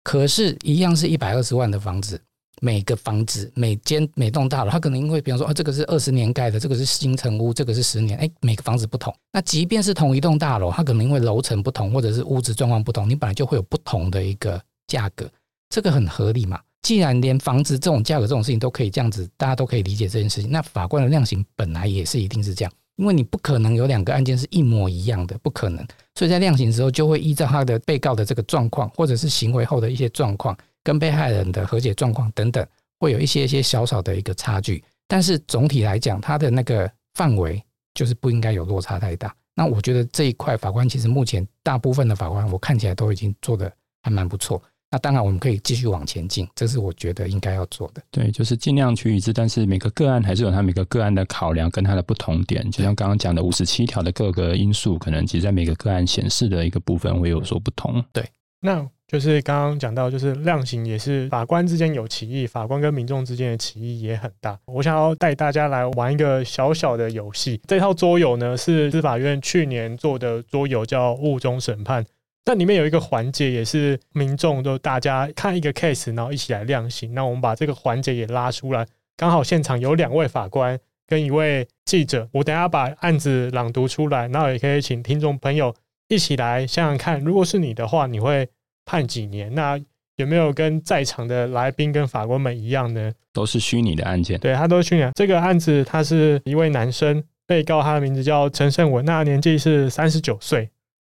[0.03, 2.21] 可是，一样是一百二十万的房子，
[2.61, 9.15] 每个房子每间每栋大楼，它可能因为比方说，啊，这个是二十年盖的，这个是新城屋，这个是十年，哎，每个房子不同。
[9.33, 15.31] 那即便是同一栋大楼，它可能因为楼层不同，或者是屋子状况不同，你本来就会有不同的一个价格，
[15.71, 16.61] 这个很合理嘛。
[16.87, 25.85] 既然连房子这种价格这种事情都可以这样子，大家都可以理解这件事情，那法官的量刑本来也是一定是这样，因为你不可能有两个案件是一模一样的，不可能。
[26.15, 32.65] 所以在量刑的时候，就会依照他的被告的这个状况，或者是行为后的一些状况，跟被害人的和解状况等等，
[33.01, 34.81] 会有一些一些小小的一个差距。
[35.09, 37.61] 但是总体来讲，他的那个范围
[37.95, 39.35] 就是不应该有落差太大。
[39.57, 43.73] 那我觉得这一块法官其实目前大部分的法官，我看起来都已经做得
[44.03, 44.63] 还蛮不错。
[44.89, 48.01] 那当然，我们可以继续往前进，这是我觉得应该要做的。
[48.11, 52.71] 对，就是尽量去一致，但是每个个案还是有它每个个案的考量跟它的不同点。
[52.71, 58.03] 就像刚刚讲的五十七条的各个因素，可能其实在每个个案显示的一个部分会有所不同。
[58.13, 58.25] 对，
[58.61, 64.57] 那就是刚刚讲到，就是量刑也是法官之间有歧义，法官跟民众之间的歧义也很大。
[64.67, 72.07] 我想要带大家来玩一个小小的游戏，这套桌游呢是司法院去年做的桌游，叫雾中审判。
[72.49, 77.13] 那里面有一个环节，也是民众都大家看一个 case，然后一起来量刑。
[77.13, 80.79] 那我们把这个环节也拉出来，刚好现场有两位法官
[81.09, 85.75] 跟一位记者，我等下把案子朗读出来，然后也可以请听众朋友
[86.07, 88.49] 一起来想想看，如果是你的话，你会
[88.85, 89.53] 判几年？
[89.53, 89.77] 那
[90.15, 93.13] 有没有跟在场的来宾跟法官们一样呢？
[93.33, 95.11] 都是虚拟的案件，对，他都是虚拟。
[95.17, 100.71] 这个案子他是一位男生，被告他的名字叫陈胜文，那年纪是三十九岁。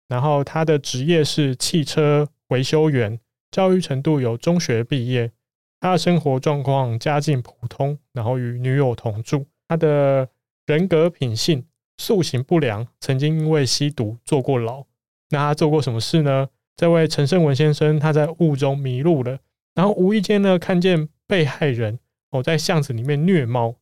[0.07, 3.19] 然后他的职业是汽车维修员，
[3.51, 5.31] 教育程度有中学毕业。
[5.79, 9.45] 他的生活状况家境普通，然后与女友同住。
[9.67, 10.27] 他的
[10.65, 11.63] 人格品性
[11.97, 14.83] 素行不良，曾经因为吸毒坐过牢。
[15.29, 16.49] 那他做过什么事呢？
[16.75, 19.39] 这位陈胜文先生他在雾中迷路了，
[19.75, 21.99] 然后无意间呢看见被害人
[22.31, 23.75] 哦在巷子里面虐猫。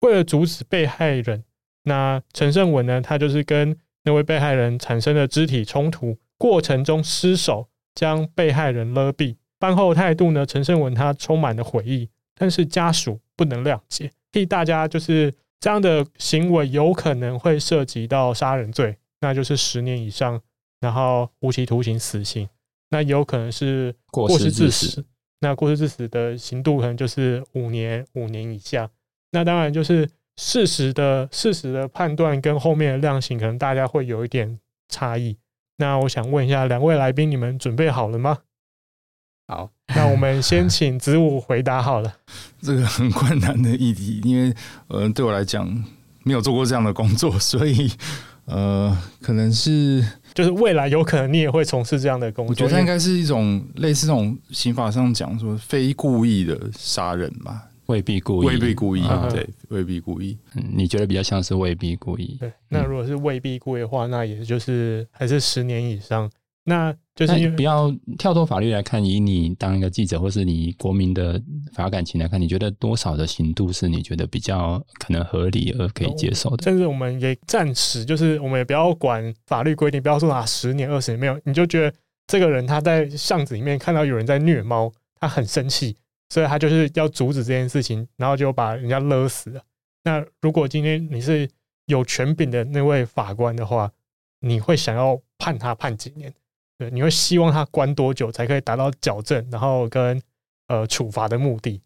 [0.00, 1.44] 为了阻止被害人，
[1.84, 9.36] 那陈胜文呢他就是跟那位被害人产生了肢体冲突，过程中失手将被害人勒毙。
[9.60, 10.44] 犯后态度呢？
[10.44, 14.10] 陈胜文他充满了悔意，但是家属不能谅解。
[14.32, 20.40] 替大家就是这样的行为有可能会涉及到杀人罪，那就是十年以上，
[20.80, 22.48] 然后无期徒刑、死刑。
[22.90, 25.04] 那有可能是过失致死，
[25.40, 28.90] 那过失致死的刑度可能就是五年、五年以下。
[29.30, 30.08] 那当然就是。
[30.36, 35.36] 事实的事实的判断跟后面的量刑，可能大家会有一点差异。
[35.76, 38.38] 那我想问一下两位来宾，你们准备好了吗？
[39.48, 42.14] 好，那我们先请子午回答好了。
[42.62, 44.54] 这个很困难的议题，因为
[44.88, 45.66] 呃，对我来讲
[46.22, 47.90] 没有做过这样的工作，所以
[48.46, 52.52] 呃，可能是就是未来有可能你也会从事这样的工作。
[52.52, 57.68] 我觉得它应该是一种类似这种刑法上讲说非故意的杀人吧。
[57.92, 60.38] 未必故意，未必故意，嗯、对，未必故意。
[60.54, 62.38] 嗯，你觉得比较像是未必故意？
[62.40, 66.30] 对，那如果是未必故意的话，那也就是还是十年以上。
[66.64, 71.38] 那就是因为不要跳脱法律来看，以你当一个记者，或是你国民的
[71.74, 76.62] 法感情来看，你觉得多少的刑度是你觉得比较可能合理而可以接受的？
[76.62, 81.92] 甚至我们也暂时就是，我们也不要管法律规定，不要说啊十年二十年没有，你就觉得
[82.28, 85.96] 这个人他在巷子里面看到有人在虐猫，他很生气。
[86.32, 89.60] 所以他就是要阻止这件事情，然后就把人家勒死了。
[90.02, 91.46] 那如果今天你是
[91.84, 93.92] 有权柄的那位法官的话，
[94.40, 96.32] 你会想要判他判几年？
[96.78, 100.22] 对，你会希望他关多久才可以达到矫正，然后跟
[100.68, 101.78] 呃处罚的目的？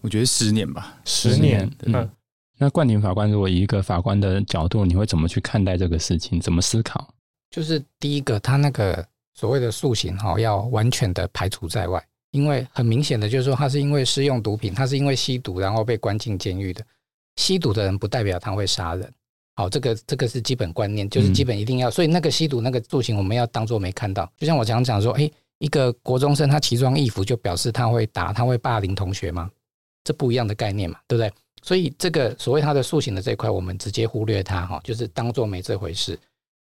[0.00, 1.64] 我觉得十年吧，十年。
[1.84, 2.10] 嗯，嗯，
[2.56, 6.40] 那冠廷法官如果以一个法官的角度，你会怎么去看待这个事情？
[6.40, 7.14] 怎么思考？
[7.48, 12.04] 就是第一个，他那个所谓的塑形哈，要完全的排除在外。
[12.30, 16.84] 因为很明显的就是说，他是因为施用毒品，他是因为吸毒，然后被关进监狱的。
[17.36, 19.12] 吸毒的人不代表他会杀人，
[19.54, 21.90] 好，这个这个是基本观念，就是基本一定要。
[21.90, 24.30] 所以那个吸毒那个罪行，我们要当做没看到。
[24.36, 29.50] 就像我常讲说，哎，一个国中生他奇装异服，就表示他会打，他会霸凌同学吗？
[30.04, 31.32] 这不一样的概念嘛，对不对？
[31.62, 36.18] 所以这个所谓他的塑形的这一块，我们直接忽略他哈，就是当做没这回事。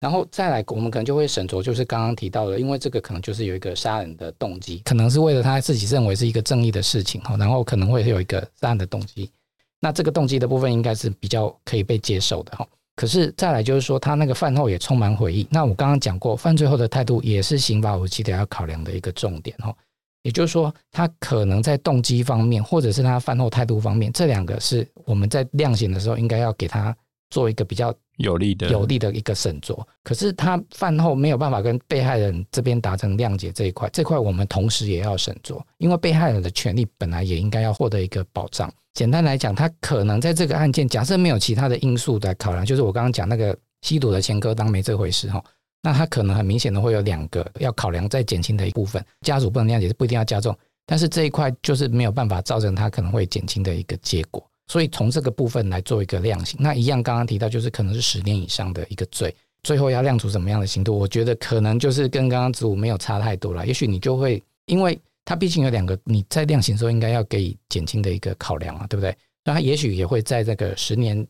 [0.00, 9.30] 然后再来，我们可能就会审酌，就是刚刚提到的，因为这个可能就是有一个杀人的动机，可能是为了他自己认为是一个正义的事情哈，然后可能会有一个杀人的动机。
[9.78, 12.66] 那这个动机的部分应该是比较可以被接受的哈。
[12.96, 15.46] 可是再来就是说，他那个饭后也充满悔意。
[15.50, 19.74] 那我刚刚讲过，犯罪后的态度也是刑法武器得要考量的一个重点哈。
[20.22, 26.94] 也就是说，他可能在动机方面，或者是他饭后态度方面，这两个是我们在量刑的时候应该要给他
[27.30, 27.94] 做一个比较。
[28.16, 38.70] 有利的有利的一个审酌，可是他饭后没有办法跟被害人这边达成谅解这一块，这块我们同时也要审酌，因为被害人的权利本来也应该要获得一个保障。
[38.92, 45.42] 简单来讲，他可能在这个案件，假设没有其他的因素来考量，就是我刚刚讲那个吸毒的前科当没这回事哈，
[45.82, 54.46] 那他可能很明显的会有两个要考量再减轻的一部分，家属不能谅解是不一定要加重，但是这一块就是没有办法造成他可能会减轻的一个结果。
[54.70, 60.96] 所以从这个部分来做一个量刑，那一样刚刚提到就是可能是十年以上的一个罪，最后要量处什么样的刑度？
[60.96, 63.66] 我觉得可能就是跟刚刚子午没有差太多了。
[63.66, 69.12] 也许你就会，因为它毕竟有两个，你在量刑的时候应该要给予减轻的一个考量啊，对不对？
[69.44, 71.26] 那他也许也会在这个十年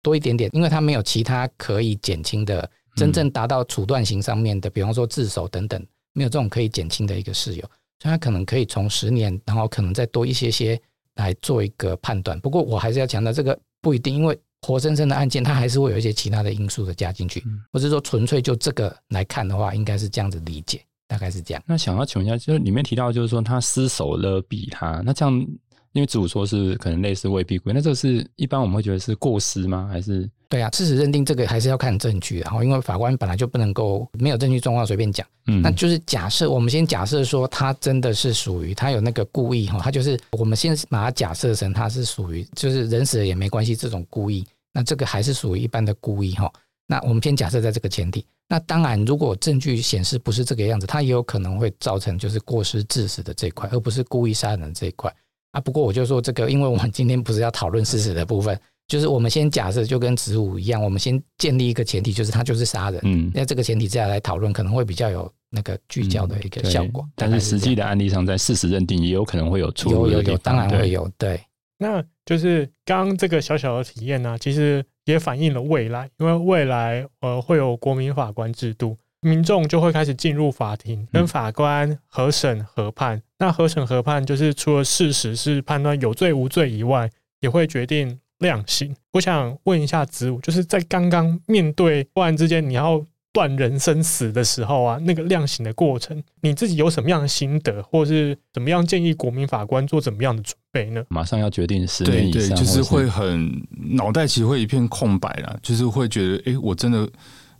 [0.00, 7.62] 多一点点，因为他没有其他可以减轻的，真正达到处断刑上面的，比方说自首等等，没有这种可以减轻的一个事由，
[8.00, 10.80] 所以他可能可以从十年，然后可能再多一些些。
[11.16, 21.62] 来做一个判断，不过我还是要强调，这个不一定，因为活生生的案件，它还是会有一些其他的因素的加进去，不是说纯粹就这个来看的话，应该是这样子理解，大概是这样。
[21.66, 25.46] 那想要请问一下，就是里面提到，就是说他失手勒毙他，那这样。
[25.94, 29.88] 因为子午说是可能类似未必归，那这个是一般我们会觉得是过失吗？
[29.90, 30.28] 还是？
[30.48, 35.26] 对啊，事实认定这个还是要看证据，然后因为法官本来就不能够没有证据状况随便讲。
[35.46, 46.52] 嗯，那就是假设我们先假设说他真的是属于他有那个故意哈，他就是我们先把它假设成他是属于就是人死了也没关系这种故意，那这个还是属于一般的故意哈。
[46.86, 55.12] 那我们先假设在这个前提，那当然如果证据显示不是这个样子，他也有可能会造成就是过失致死的这一块，而不是故意杀人这一块。
[55.54, 63.00] 啊，不过我就说这个，因为我们今天不是要讨论事实的部分，就是我们先假设就跟子午一样，我们先建立一个前提，就是他就是杀人。
[63.04, 67.04] 嗯，那这个前提之下来讨论，可能会比较有那个聚焦的一个效果。
[67.04, 70.08] 嗯、但是实际的案例上，在事实认定也有可能会有出入。
[70.08, 71.08] 有有有，当然会有。
[71.16, 71.40] 对，
[71.78, 78.96] 那就是刚刚这个小小的体验呢、啊，其实也反映了未来，因为未来呃会有国民法官制度。
[79.24, 83.22] 民众就会开始进入法庭，跟法官核审核判。
[83.38, 87.10] 那核审核判就是除了事实是判断有罪无罪以外，
[87.40, 88.94] 也会决定量刑。
[89.12, 101.02] 我想问一下子午，就是在刚刚面对突然之间你要断人生死的时候啊，那个量刑的过程，你自己有什么样的心得，或是怎么样建议国民法官做怎么样的准备呢？
[101.08, 103.50] 马上要决定十年以上，对对，就是会很
[103.90, 107.08] 脑袋其实会一片空白了，就是会觉得，哎，我真的。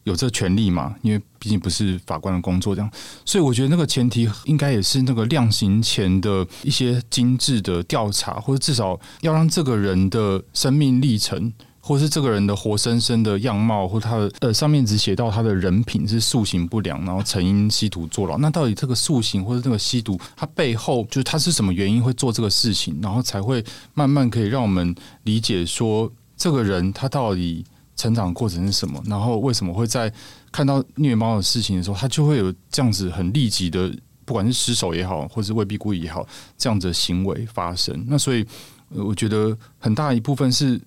[0.04, 0.94] 有这权利嘛？
[1.02, 2.90] 因为毕竟不是法官的工作，这样，
[3.24, 18.36] 所以我觉得那个前提应该也是那个量刑前的一些精致的调查，或者至少要让这个人的生命历程，或是这个人的活生生的样貌，或他的呃上面只写到他的人品是素行不良，然后曾因吸毒坐牢。
[18.38, 27.64] 那到底这个素行或者这个吸毒，他背后就是他是什么原因会做这个事情，然后才会慢慢可以让我们理解说这个人他到底。
[27.97, 30.12] 成长过程是什么，然后为什么会在
[30.51, 36.26] 看到虐猫的事情的时候，他就会有这样子很立即的，不管是失手也好，或是未必故意也好，
[36.59, 38.05] 这样子的行为发生。
[38.09, 38.47] 那所以，
[38.88, 40.80] 我觉得很大一部分是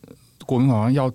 [0.46, 1.12] 国民好像要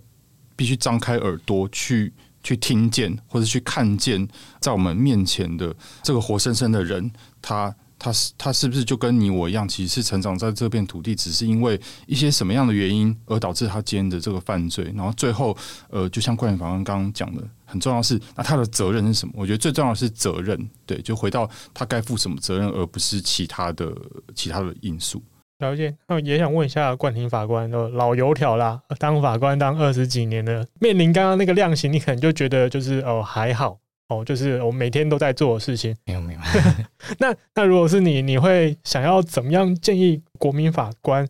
[0.56, 2.12] 必须张开耳朵去
[2.42, 4.26] 去听见，或者去看见
[4.60, 7.74] 在我们面前的这个活生生的人，他。
[8.02, 15.56] 他是他是不是就跟你我一样，其实是成长在这片土地，只是因为一些什么样的原因而导致他今天的这个犯罪，然后最后
[15.88, 19.32] 呃，就像冠廷法官刚刚讲的，很重要是那他的责任是什么？
[19.36, 23.92] 我觉得最重要的是责任，对，就回到他该负什么责任，而不是其他的
[24.34, 25.22] 其他的因素。
[25.58, 33.78] 了解，那也想问一下冠廷法官，老油条啦，当法官当二十几年的，面临刚刚那个量刑，你可能就觉得就是哦还好。
[34.12, 35.96] 哦，就是我每天都在做的事情。
[36.04, 36.40] 没有没有。
[37.18, 41.28] 那那如果是你，你会想要怎么样建议国民法官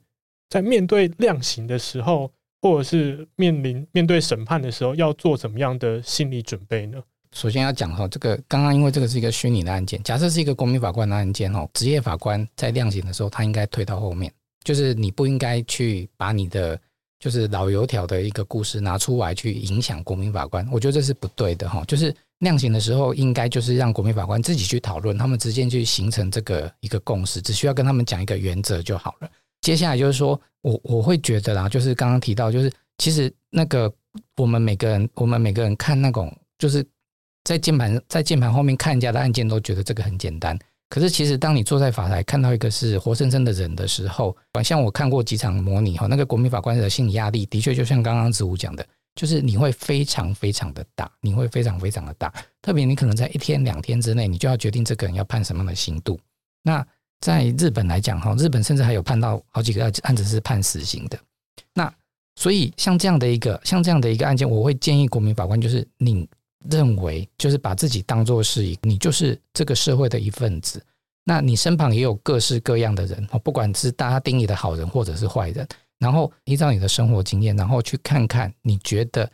[0.48, 2.30] 在面对量刑的时候，
[2.60, 7.02] 或者是面临面对审判的时候，要做怎么样的心理准备呢？
[7.32, 14.32] 首先要讲哈，这个刚刚因为这个是一个虚拟的案件，假设是一个国民法官的案件哦，职业法官在量刑的时候，他应该退到后面，
[14.64, 16.78] 就是你不应该去把你的。
[17.22, 21.84] 就是老油条的一个故事拿出来去影响国民法官，我觉得这是不对的哈。
[21.86, 29.30] 就是量刑的时候，应该就是让国民法官自己去讨论，他们之间去形成这个一个共识，只需要跟他们讲一个原则就好了。
[29.60, 32.68] 接下来就是说我我会觉得啦，就是刚刚提到，就是
[32.98, 33.94] 其实那个
[34.36, 36.84] 我们每个人，我们每个人看那种，就是
[37.44, 40.58] 在键盘在键盘后面看人家的案件，都觉得这个很简单。
[40.92, 52.30] 可是，其实当你坐在法台看到一个是活生生的人的时候，像我看过几场模拟哈，那个国民法官的心理压力的确就像刚刚子午讲的，就是你会非常非常的大，你会非常非常的大。
[52.60, 56.20] 特别你可能在一天两天之内，你就要决定这个人要判什么样的刑度。
[56.62, 56.86] 那
[57.20, 61.18] 在日本来讲哈，日本甚至还有判到好几个案子是判死刑的。
[61.72, 61.90] 那
[62.36, 66.28] 所以像这样的一个像这样的一个案件，我会建议国民法官就是你。
[66.70, 70.82] 认为就是把自己当做是一，你就是这个社会的一份子。
[71.24, 75.66] 那你身旁也有各式各样的人，不管是大家定义的好人或者是坏人。
[75.98, 79.30] 然后依照你的生活经验，然后去看看你觉得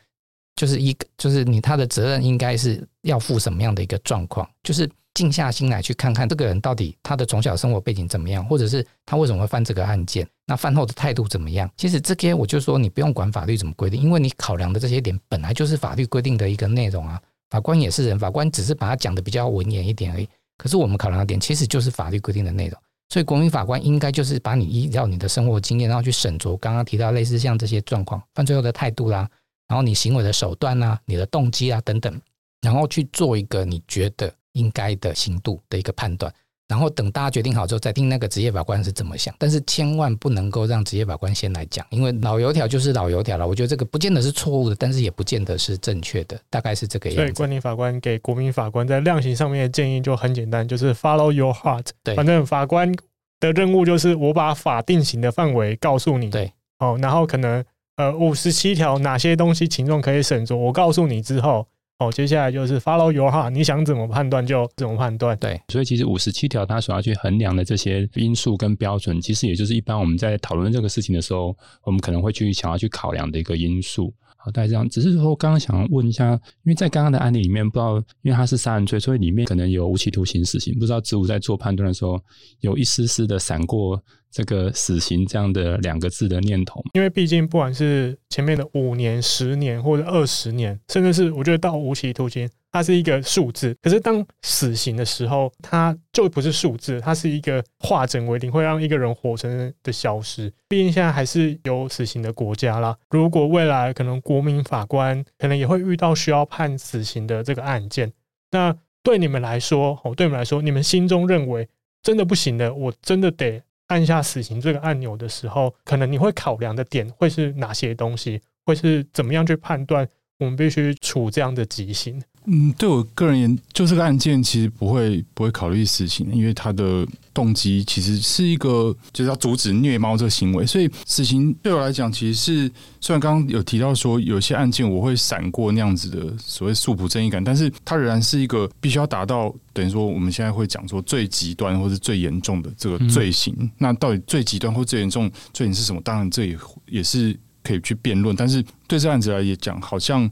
[0.55, 4.89] 就是一个，就是你他的责任应该是要负什么样的一个状况，就是。
[5.19, 11.69] 静下心来去看看这个人到底他的从小生活背景怎么样，或者是他为什么会犯这个案件，那犯后的态度怎么样？
[11.77, 17.21] 其实这些我就说你不用管法律怎么规定，因为你考量的这些点本来就是法律规定的一个内容啊。
[17.51, 20.29] 法官也是人，法官只是把它讲的比较文言一点而已。
[20.57, 29.29] 可是我们考量的点其实就是法律规定的内容，所以国民法官应该就是把你依照你的生活经验，然后去审酌刚刚提到类似像这些状况，犯罪后的态度啦，
[29.67, 32.21] 然后你行为的手段啊，你的动机啊等等，
[32.61, 34.33] 然后去做一个你觉得。
[34.53, 36.33] 应该的刑度的一个判断，
[36.69, 39.35] 然后等大家决定好之后，再听那个职业法官是怎么想。
[39.39, 43.47] 但是千万不能够让职业法官先来讲，因为老油条就是老油条了。
[43.47, 47.23] 我觉得这个不见得是错误的，但是也不见得是正确的，大概是这个样子。
[47.23, 51.87] 所以，冠廷法官给国民法官在量刑上面的建议就很简单，就是 follow your heart。
[52.03, 52.93] 对，反正法官
[53.41, 56.29] 的任务就是我把法定刑的范围告诉你。
[56.29, 57.65] 对，哦，然后可能
[57.97, 61.67] 呃五十七条哪些东西情状可以审酌，我告诉你之后。
[61.99, 65.37] 哦，接下来就是 follow your heart，你想怎么判断就怎么判断。
[65.39, 74.15] 对，所以其实五十七条它所要去衡量的这些因素跟标准，其实也就是一般我们在讨论这个事情的时候，我们可能会去想要去考量的一个因素。
[74.37, 74.89] 好，大概这样。
[74.89, 76.31] 只是说，刚刚想问一下，
[76.63, 82.23] 因为在刚刚的案例里面，不知道因为它是杀人罪，所以里面可能有无期徒刑、死刑，不知道子午在做判断的时候，
[82.61, 84.01] 有一丝丝的闪过
[84.31, 86.83] 这个死刑这样的两个字的念头。
[86.95, 92.49] 因为毕竟不管是前面的五年、十年或者二十年，甚至是我觉得到无期徒刑。
[92.71, 100.53] 它是一个数字，可是当死刑的时候，它就不是数字，它是一个化整为零，会让一个人活生生的消失。
[100.69, 102.95] 毕竟现在还是有死刑的国家啦。
[103.09, 108.13] 如果未来可能国民法官可能也会遇到需要判死刑的这个案件，
[108.51, 111.67] 那对你们来说，哦，对你们来说，你们心中认为
[112.03, 118.41] 真的不行的，我真的得按下死刑这个按钮的时候，可能你会考量的点会是哪些东西？
[118.65, 120.07] 会是怎么样去判断
[120.39, 122.23] 我们必须处这样的极刑？
[122.45, 127.07] 嗯，对我个人言，就这个案件其实不会不会考虑死刑，因为它的
[127.39, 143.55] 动机其实是一个就是要阻止虐猫这个行为，所以死刑对我来讲其实是虽然刚刚有提到说有些案件我会闪过那样子的所谓诉普正义感，但是它仍然是一个必须要达到等于说我们现在会讲说最极端或是最严重的这个罪行。
[143.61, 146.01] 嗯、那到底最极端或最严重罪行是什么？
[146.03, 146.59] 当然这也
[146.89, 150.29] 也是可以去辩论，但是对这案子来讲，好像。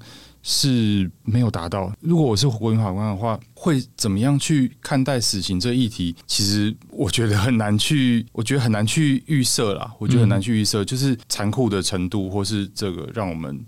[0.48, 1.92] 是没有达到。
[2.00, 6.14] 如果我是国民法官的话，会怎么样去看待死刑这议题？
[6.24, 9.92] 其实我觉得很难去，我觉得很难去预设啦。
[9.98, 13.60] 我觉得很难去预设，就是残酷的程度，或是这个让我们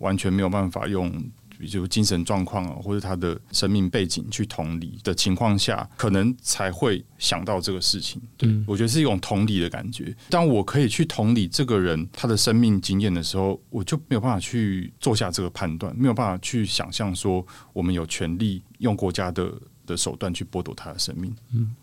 [0.00, 1.10] 完全没有办法用。
[1.66, 8.20] 就精神状况啊，或者他的生命背景去同理的情况下，可能才会想到这个事情。
[8.36, 10.14] 对，我觉得是一种同理的感觉。
[10.30, 19.52] 当我可以去同理这个人他的生命经验的时候，我就没有办法去做下这个判断，没有办法去想象说我们有权利用国家的
[19.86, 21.34] 的手段去剥夺他的生命。
[21.52, 21.74] 嗯。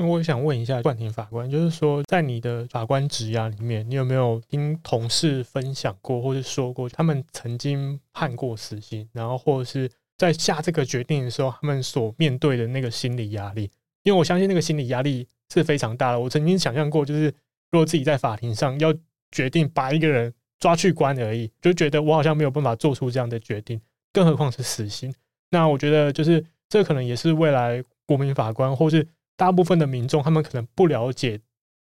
[0.00, 13.70] 那我也想问一下冠廷法官，就是说，在你的法官职涯里面，你有没有听同事分享过，或者说过他们曾经判过死刑，然后或者是在下这个决定的时候，他们所面对的那个心理压力？
[14.02, 16.18] 因为我相信那个心理压力是非常大的。
[16.18, 17.26] 我曾经想象过，就是
[17.70, 18.94] 如果自己在法庭上要
[19.30, 23.78] 决定把一个人抓去关而已，就觉得我好像没有办法做出这样的决定，
[24.14, 25.12] 更何况是死刑。
[25.50, 29.06] 那我觉得，就是这可能也是未来国民法官，或是
[29.40, 31.40] 大部分的民众，他们可能不了解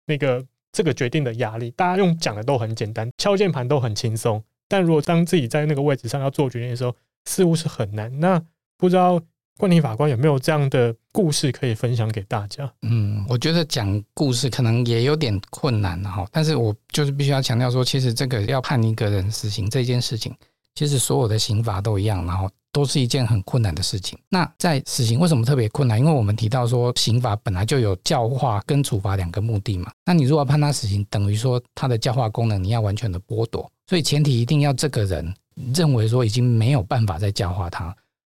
[0.07, 1.73] 那个这个决定的压力。
[1.73, 4.41] 大家用讲的都很简单，敲键盘都很轻松。
[4.69, 8.17] 但如果当自己在那个位置上要做决定的时候，似乎是很难。
[8.21, 8.41] 那
[8.79, 9.21] 不知道
[9.59, 12.73] 冠廷法官有没有这样的故事可以分享给大家？
[12.83, 16.25] 嗯，我觉得讲故事可能也有点困难哈。
[16.31, 20.33] 但是我就是必须要强调说，其实这个要判一个人死刑这件事情，
[20.77, 22.49] 其实所有的刑罚都一样，然后。
[22.73, 24.19] 都是一件很困难的事情。
[24.29, 25.99] 那在死刑为什么特别困难？
[25.99, 29.93] 因为我们提到说，刑法本来就有教化跟处罚两个目的嘛。
[30.05, 33.71] 那你如果判他死刑，等于说他的教化功能你要完全的剥夺。
[33.87, 35.35] 所以前提一定要这个人
[35.75, 37.95] 认为说已经没有办法再教化他，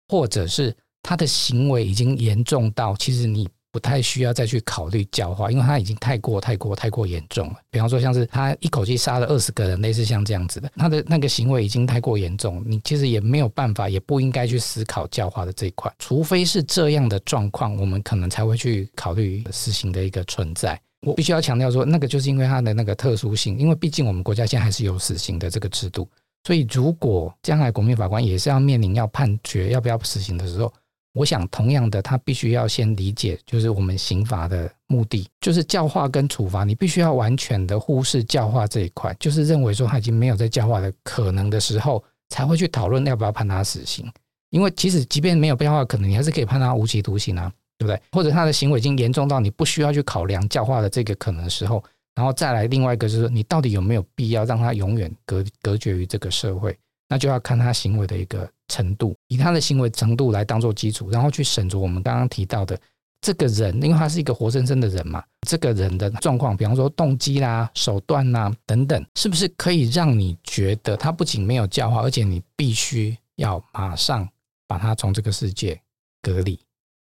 [0.08, 3.48] 或者是他的行为已经严重到其实你。
[3.74, 7.56] 不太需要再去考虑教化，因为他已经太过、太过、太过严重了。
[7.72, 15.92] 比方说，像是他一口气杀了二十个人，类似像这样子的，他的那个行为已经太过严重，你其实也没有办法，也不应该去思考教化的这一块。
[15.98, 20.80] 除非是这样的状况，我们可能才会去考虑死刑的一个存在。
[21.00, 26.08] 我必须要强调说，那个就是因为他的那个特殊性，因为毕竟我们国家现在还是有死刑的这个制度，
[26.46, 30.72] 所以如果将来国民法官也是要面临要判决要不要死刑的时候。
[31.14, 44.04] 我想，同样的，他必须要先理解，就是我们刑法的目的，就是教化跟处罚，你必须要完全的忽视教化这一块，就是认为说他已经没有在教化的可能的时候，才会去讨论要不要判他死刑。
[44.50, 47.48] 因为其实即便没有教化可能，你还是可以判他无期徒刑啊，
[47.78, 48.00] 对不对？
[48.10, 51.82] 或者他的行为已经严重到你不需要去考量教化的这个可能的时候，
[52.16, 56.76] 然后再来另外一个就是说，你到底有没有必要让他永远隔隔绝于这个社会？
[57.08, 62.78] 那就要看他行为的一个程度，以他的行为程度来当做基础，然后去审酌我们刚刚提到的
[63.20, 74.28] 这个人，因为他是一个活生生的人嘛，这个人的状况，比方说动机啦、手段啦等等，是不是可以让你觉得他不仅没有教化，而且你必须要马上
[74.68, 75.80] 把他从这个世界
[76.22, 76.58] 隔离，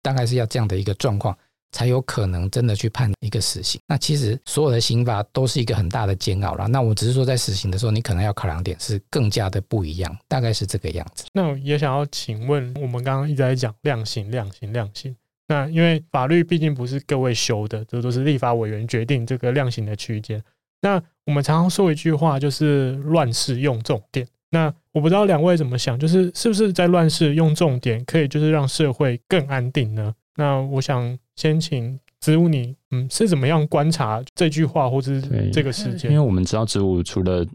[0.02, 1.38] 大概是要这样的一个状况。
[1.72, 3.80] 才有可能真的去判一个死刑。
[3.88, 6.68] 那其实所有的刑罚都是一个很大的煎熬了。
[6.68, 11.26] 那我只是说，在死刑的时候，你可能要考量点是更加的不一样，大概是这个样子。
[11.34, 15.16] 那也想要请问，我们刚刚一直在讲量刑、量刑、量刑。
[15.48, 20.44] 那因为法律毕竟不是各位修的，这都是立法委员决定这个量刑的区间。
[20.82, 24.28] 那我们常常说一句话，就是乱世用重典。
[24.50, 30.14] 那我不知道两位怎么想，就是是不是在乱世用重典，可以就是让社会更安定呢？
[30.38, 36.12] 那我想先请子午你，嗯，是怎么样观察这句话，或者是这个事件？
[36.12, 37.46] 因为我们知道子午除了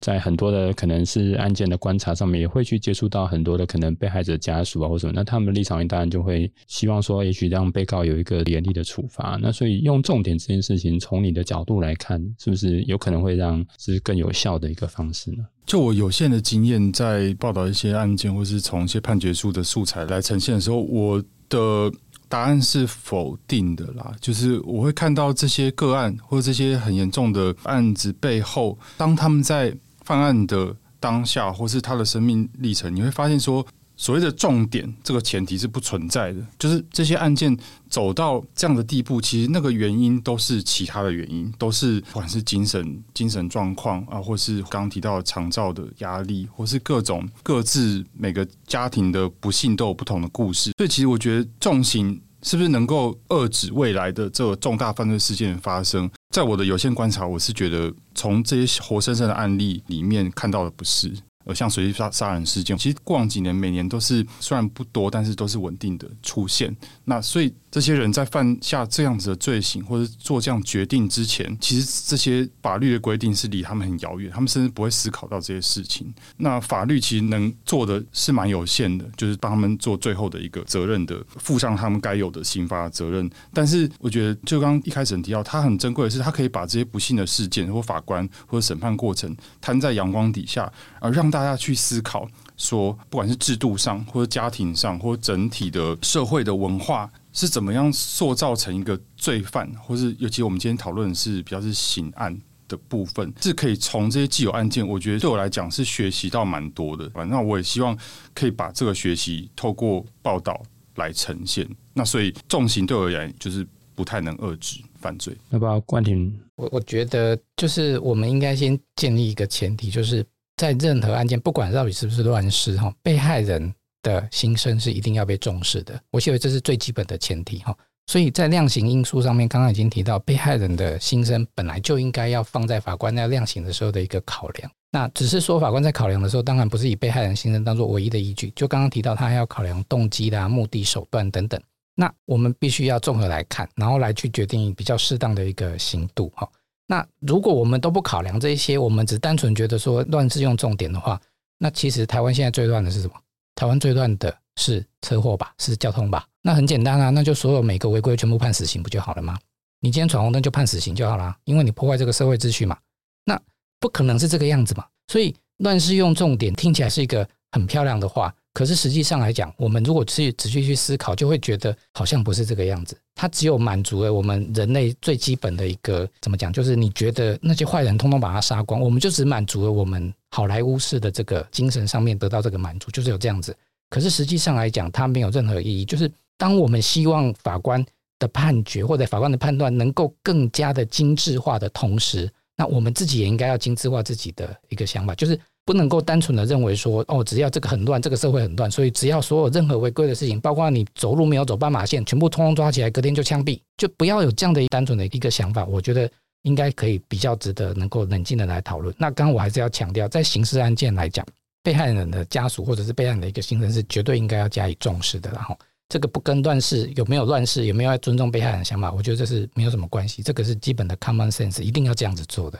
[0.00, 9.38] 在很多的可能是案件的观察上面，也会去接触到很多的可能被害者家属啊，或什么，那他们的立场当然就会希望说，也许让被告有一个严厉的处罚。
[9.40, 15.46] 那所以用重点这件事情，从你的角度来看，是不是有可能会让是更有效的一个方式呢？
[15.64, 21.92] 就我有限的经验，在报道一些案件，或是从一些判决书的素材来呈现的时候，我的。
[22.32, 33.66] 答案是否定的啦，就是我会看到这些个案或者这些很严重的案子背后，当他们在犯案的当下，或是他的生命历程，你会发现说。
[33.96, 36.40] 所谓的重点，这个前提是不存在的。
[36.58, 37.56] 就是这些案件
[37.88, 50.72] 走到这样的地步，其实那个原因都是其他的原因，都是不管是精神精神状况啊，或是刚提到的长照的压力，或是各种各自每个家庭的不幸都有不同的故事。
[50.78, 56.10] 所以，其实我觉得重刑是不是能够遏止未来的这个重大犯罪事件的发生？
[56.30, 61.12] 在我的有限观察，我是觉得从这些活生生的案例里面看到的不是。
[61.44, 66.74] 呃，像随机杀杀人事件，其实过往几年每年都是虽然不多，但是都是稳定的出现。
[67.04, 76.12] 那所以这些人在犯下这样子的罪行或者做这样决定之前，其实这些法律的规定是离他们很遥远，他们甚至不会思考到这些事情。
[76.36, 83.30] 那法律其实能做的是蛮有限的，就是帮他们做最后的一个责任的，负上他们该有的刑罚责任。
[83.54, 90.70] 但是我觉得，就刚刚一开始提到，他很珍贵的是，他可以把这些不幸的事件或法官或者审判过程摊在阳光底下，
[91.00, 92.28] 而让大家去思考。
[92.58, 102.36] 说，不管是制度上，或者家庭上，或者整体的社会的文化，是怎么样塑造成一个罪犯，或是尤其我们今天讨论的是比较是刑案
[102.68, 107.08] 的部分，是可以从这些既有案件，我觉得对我来讲是学习到蛮多的。
[107.10, 107.96] 反正我也希望
[108.34, 110.62] 可以把这个学习透过报道
[110.96, 111.68] 来呈现。
[111.94, 115.36] 那所以重刑对我而言就是不太能遏制犯罪。
[115.50, 116.32] 那不要冠廷？
[116.56, 120.24] 我我觉得就是我们应该先建立一个前提，就是。
[120.54, 125.98] 在任何案件，不管到底是不是乱世哈，被害人的心声是一定要被重视的。
[126.10, 127.76] 我认为这是最基本的前提哈。
[128.08, 134.70] 所以在量刑因素上面，刚刚已经提到，被害人的心声本来就应该要放在法官在量刑的时候的一个考量。
[134.90, 138.52] 那只是说，法官在考量的时候，当然不是以被害人心声当做唯一的依据。
[138.56, 141.58] 就刚刚提到，他还要考量动机啦、目的、手段等等。
[141.94, 146.46] 那我们必须要综合来看，然后来去决定比较适当的一个刑度哈。
[146.88, 151.18] 那如果我们都不考量这一些，我们只单纯觉得说乱字用重点的话，
[151.56, 153.14] 那其实台湾现在最乱的是什么？
[153.54, 156.26] 台湾最乱的是车祸吧，是交通吧？
[156.42, 159.38] 那很简单啊，那就所有每个违规全部判死刑不就好了吗？
[159.80, 162.78] 你今天闯红灯就判死刑就好了，因为你破坏这个社会秩序嘛。
[163.24, 163.40] 那
[163.80, 164.86] 不可能是这个样子嘛。
[165.08, 168.34] 所以乱世用重点听起来是一个很漂亮的话。
[168.54, 172.94] 可是实际上来讲，我们如果去仔细去思考，就会觉得好像不是这个样子。
[173.14, 183.56] 它只有满足了我们人类最基本的一个怎么讲，就是你觉得那些坏人通通把他杀光，我们就只满足了我们好莱坞式的这个精神上面得到这个满足，就是有这样子。
[183.88, 185.84] 可是实际上来讲，它没有任何意义。
[185.84, 187.82] 就是当我们希望法官
[188.18, 195.38] 的判决或者法官的判断能够更加的精致化的同时，那我们自己也应该要精致化自己的一个想法，就是。
[195.64, 205.64] 不能够单纯的认为说，哦，只要这个很乱，这个社会很乱，所以只要所有任何违规的事情，包括你走路没有走斑马线，全部通通抓起来，隔天就枪毙，就不要有这样的单纯的一个想法。
[205.64, 206.10] 我觉得
[206.42, 208.92] 应该可以比较值得能够冷静的来讨论。
[208.98, 211.24] 那刚刚我还是要强调，在刑事案件来讲，
[211.62, 215.30] 被害人的家属或者是被害人的一个心声是绝对应该要加以重视的。
[215.30, 215.56] 然后，
[215.92, 220.22] 这个不跟乱世有没有乱世，有没有要尊重被害人想法，我觉得这是没有什么关系。
[220.22, 222.58] 这个是基本的 common sense，一定要这样子做的。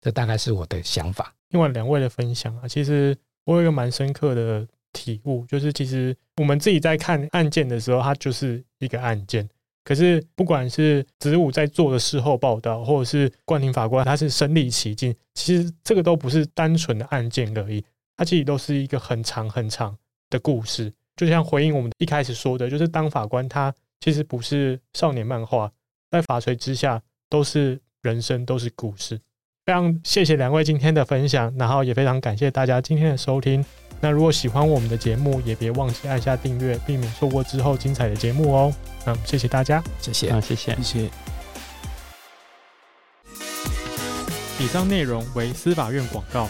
[0.00, 1.34] 这大概是我的想法。
[1.50, 3.14] 另外两位的分享啊，其实
[3.44, 9.46] 我有一个蛮深刻的体悟，就是其实我们自己在看案件的时候，它就是一个案件。
[9.84, 17.84] 可是不管是子午在做的事后报道，或者是冠廷法官他是身历其境，其实这个都不是单纯的案件而已，
[18.16, 19.94] 它其实都是一个很长很长
[20.30, 20.90] 的故事。
[21.16, 25.70] 就像回应我们一开始说的，就是当法官他其实不是少年漫画，
[26.10, 29.20] 在法锤之下都是人生，都是故事。
[29.66, 33.64] 非常谢谢两位今天的分享，然后也非常感谢大家今天的收听。
[34.00, 38.74] 那如果喜欢我们的节目，也别忘记按下订阅，避免错过之后精彩的节目哦。
[39.04, 41.10] 嗯，谢谢大家，谢谢，啊，谢谢，谢谢。
[44.58, 46.48] 以上内容为司法院广告。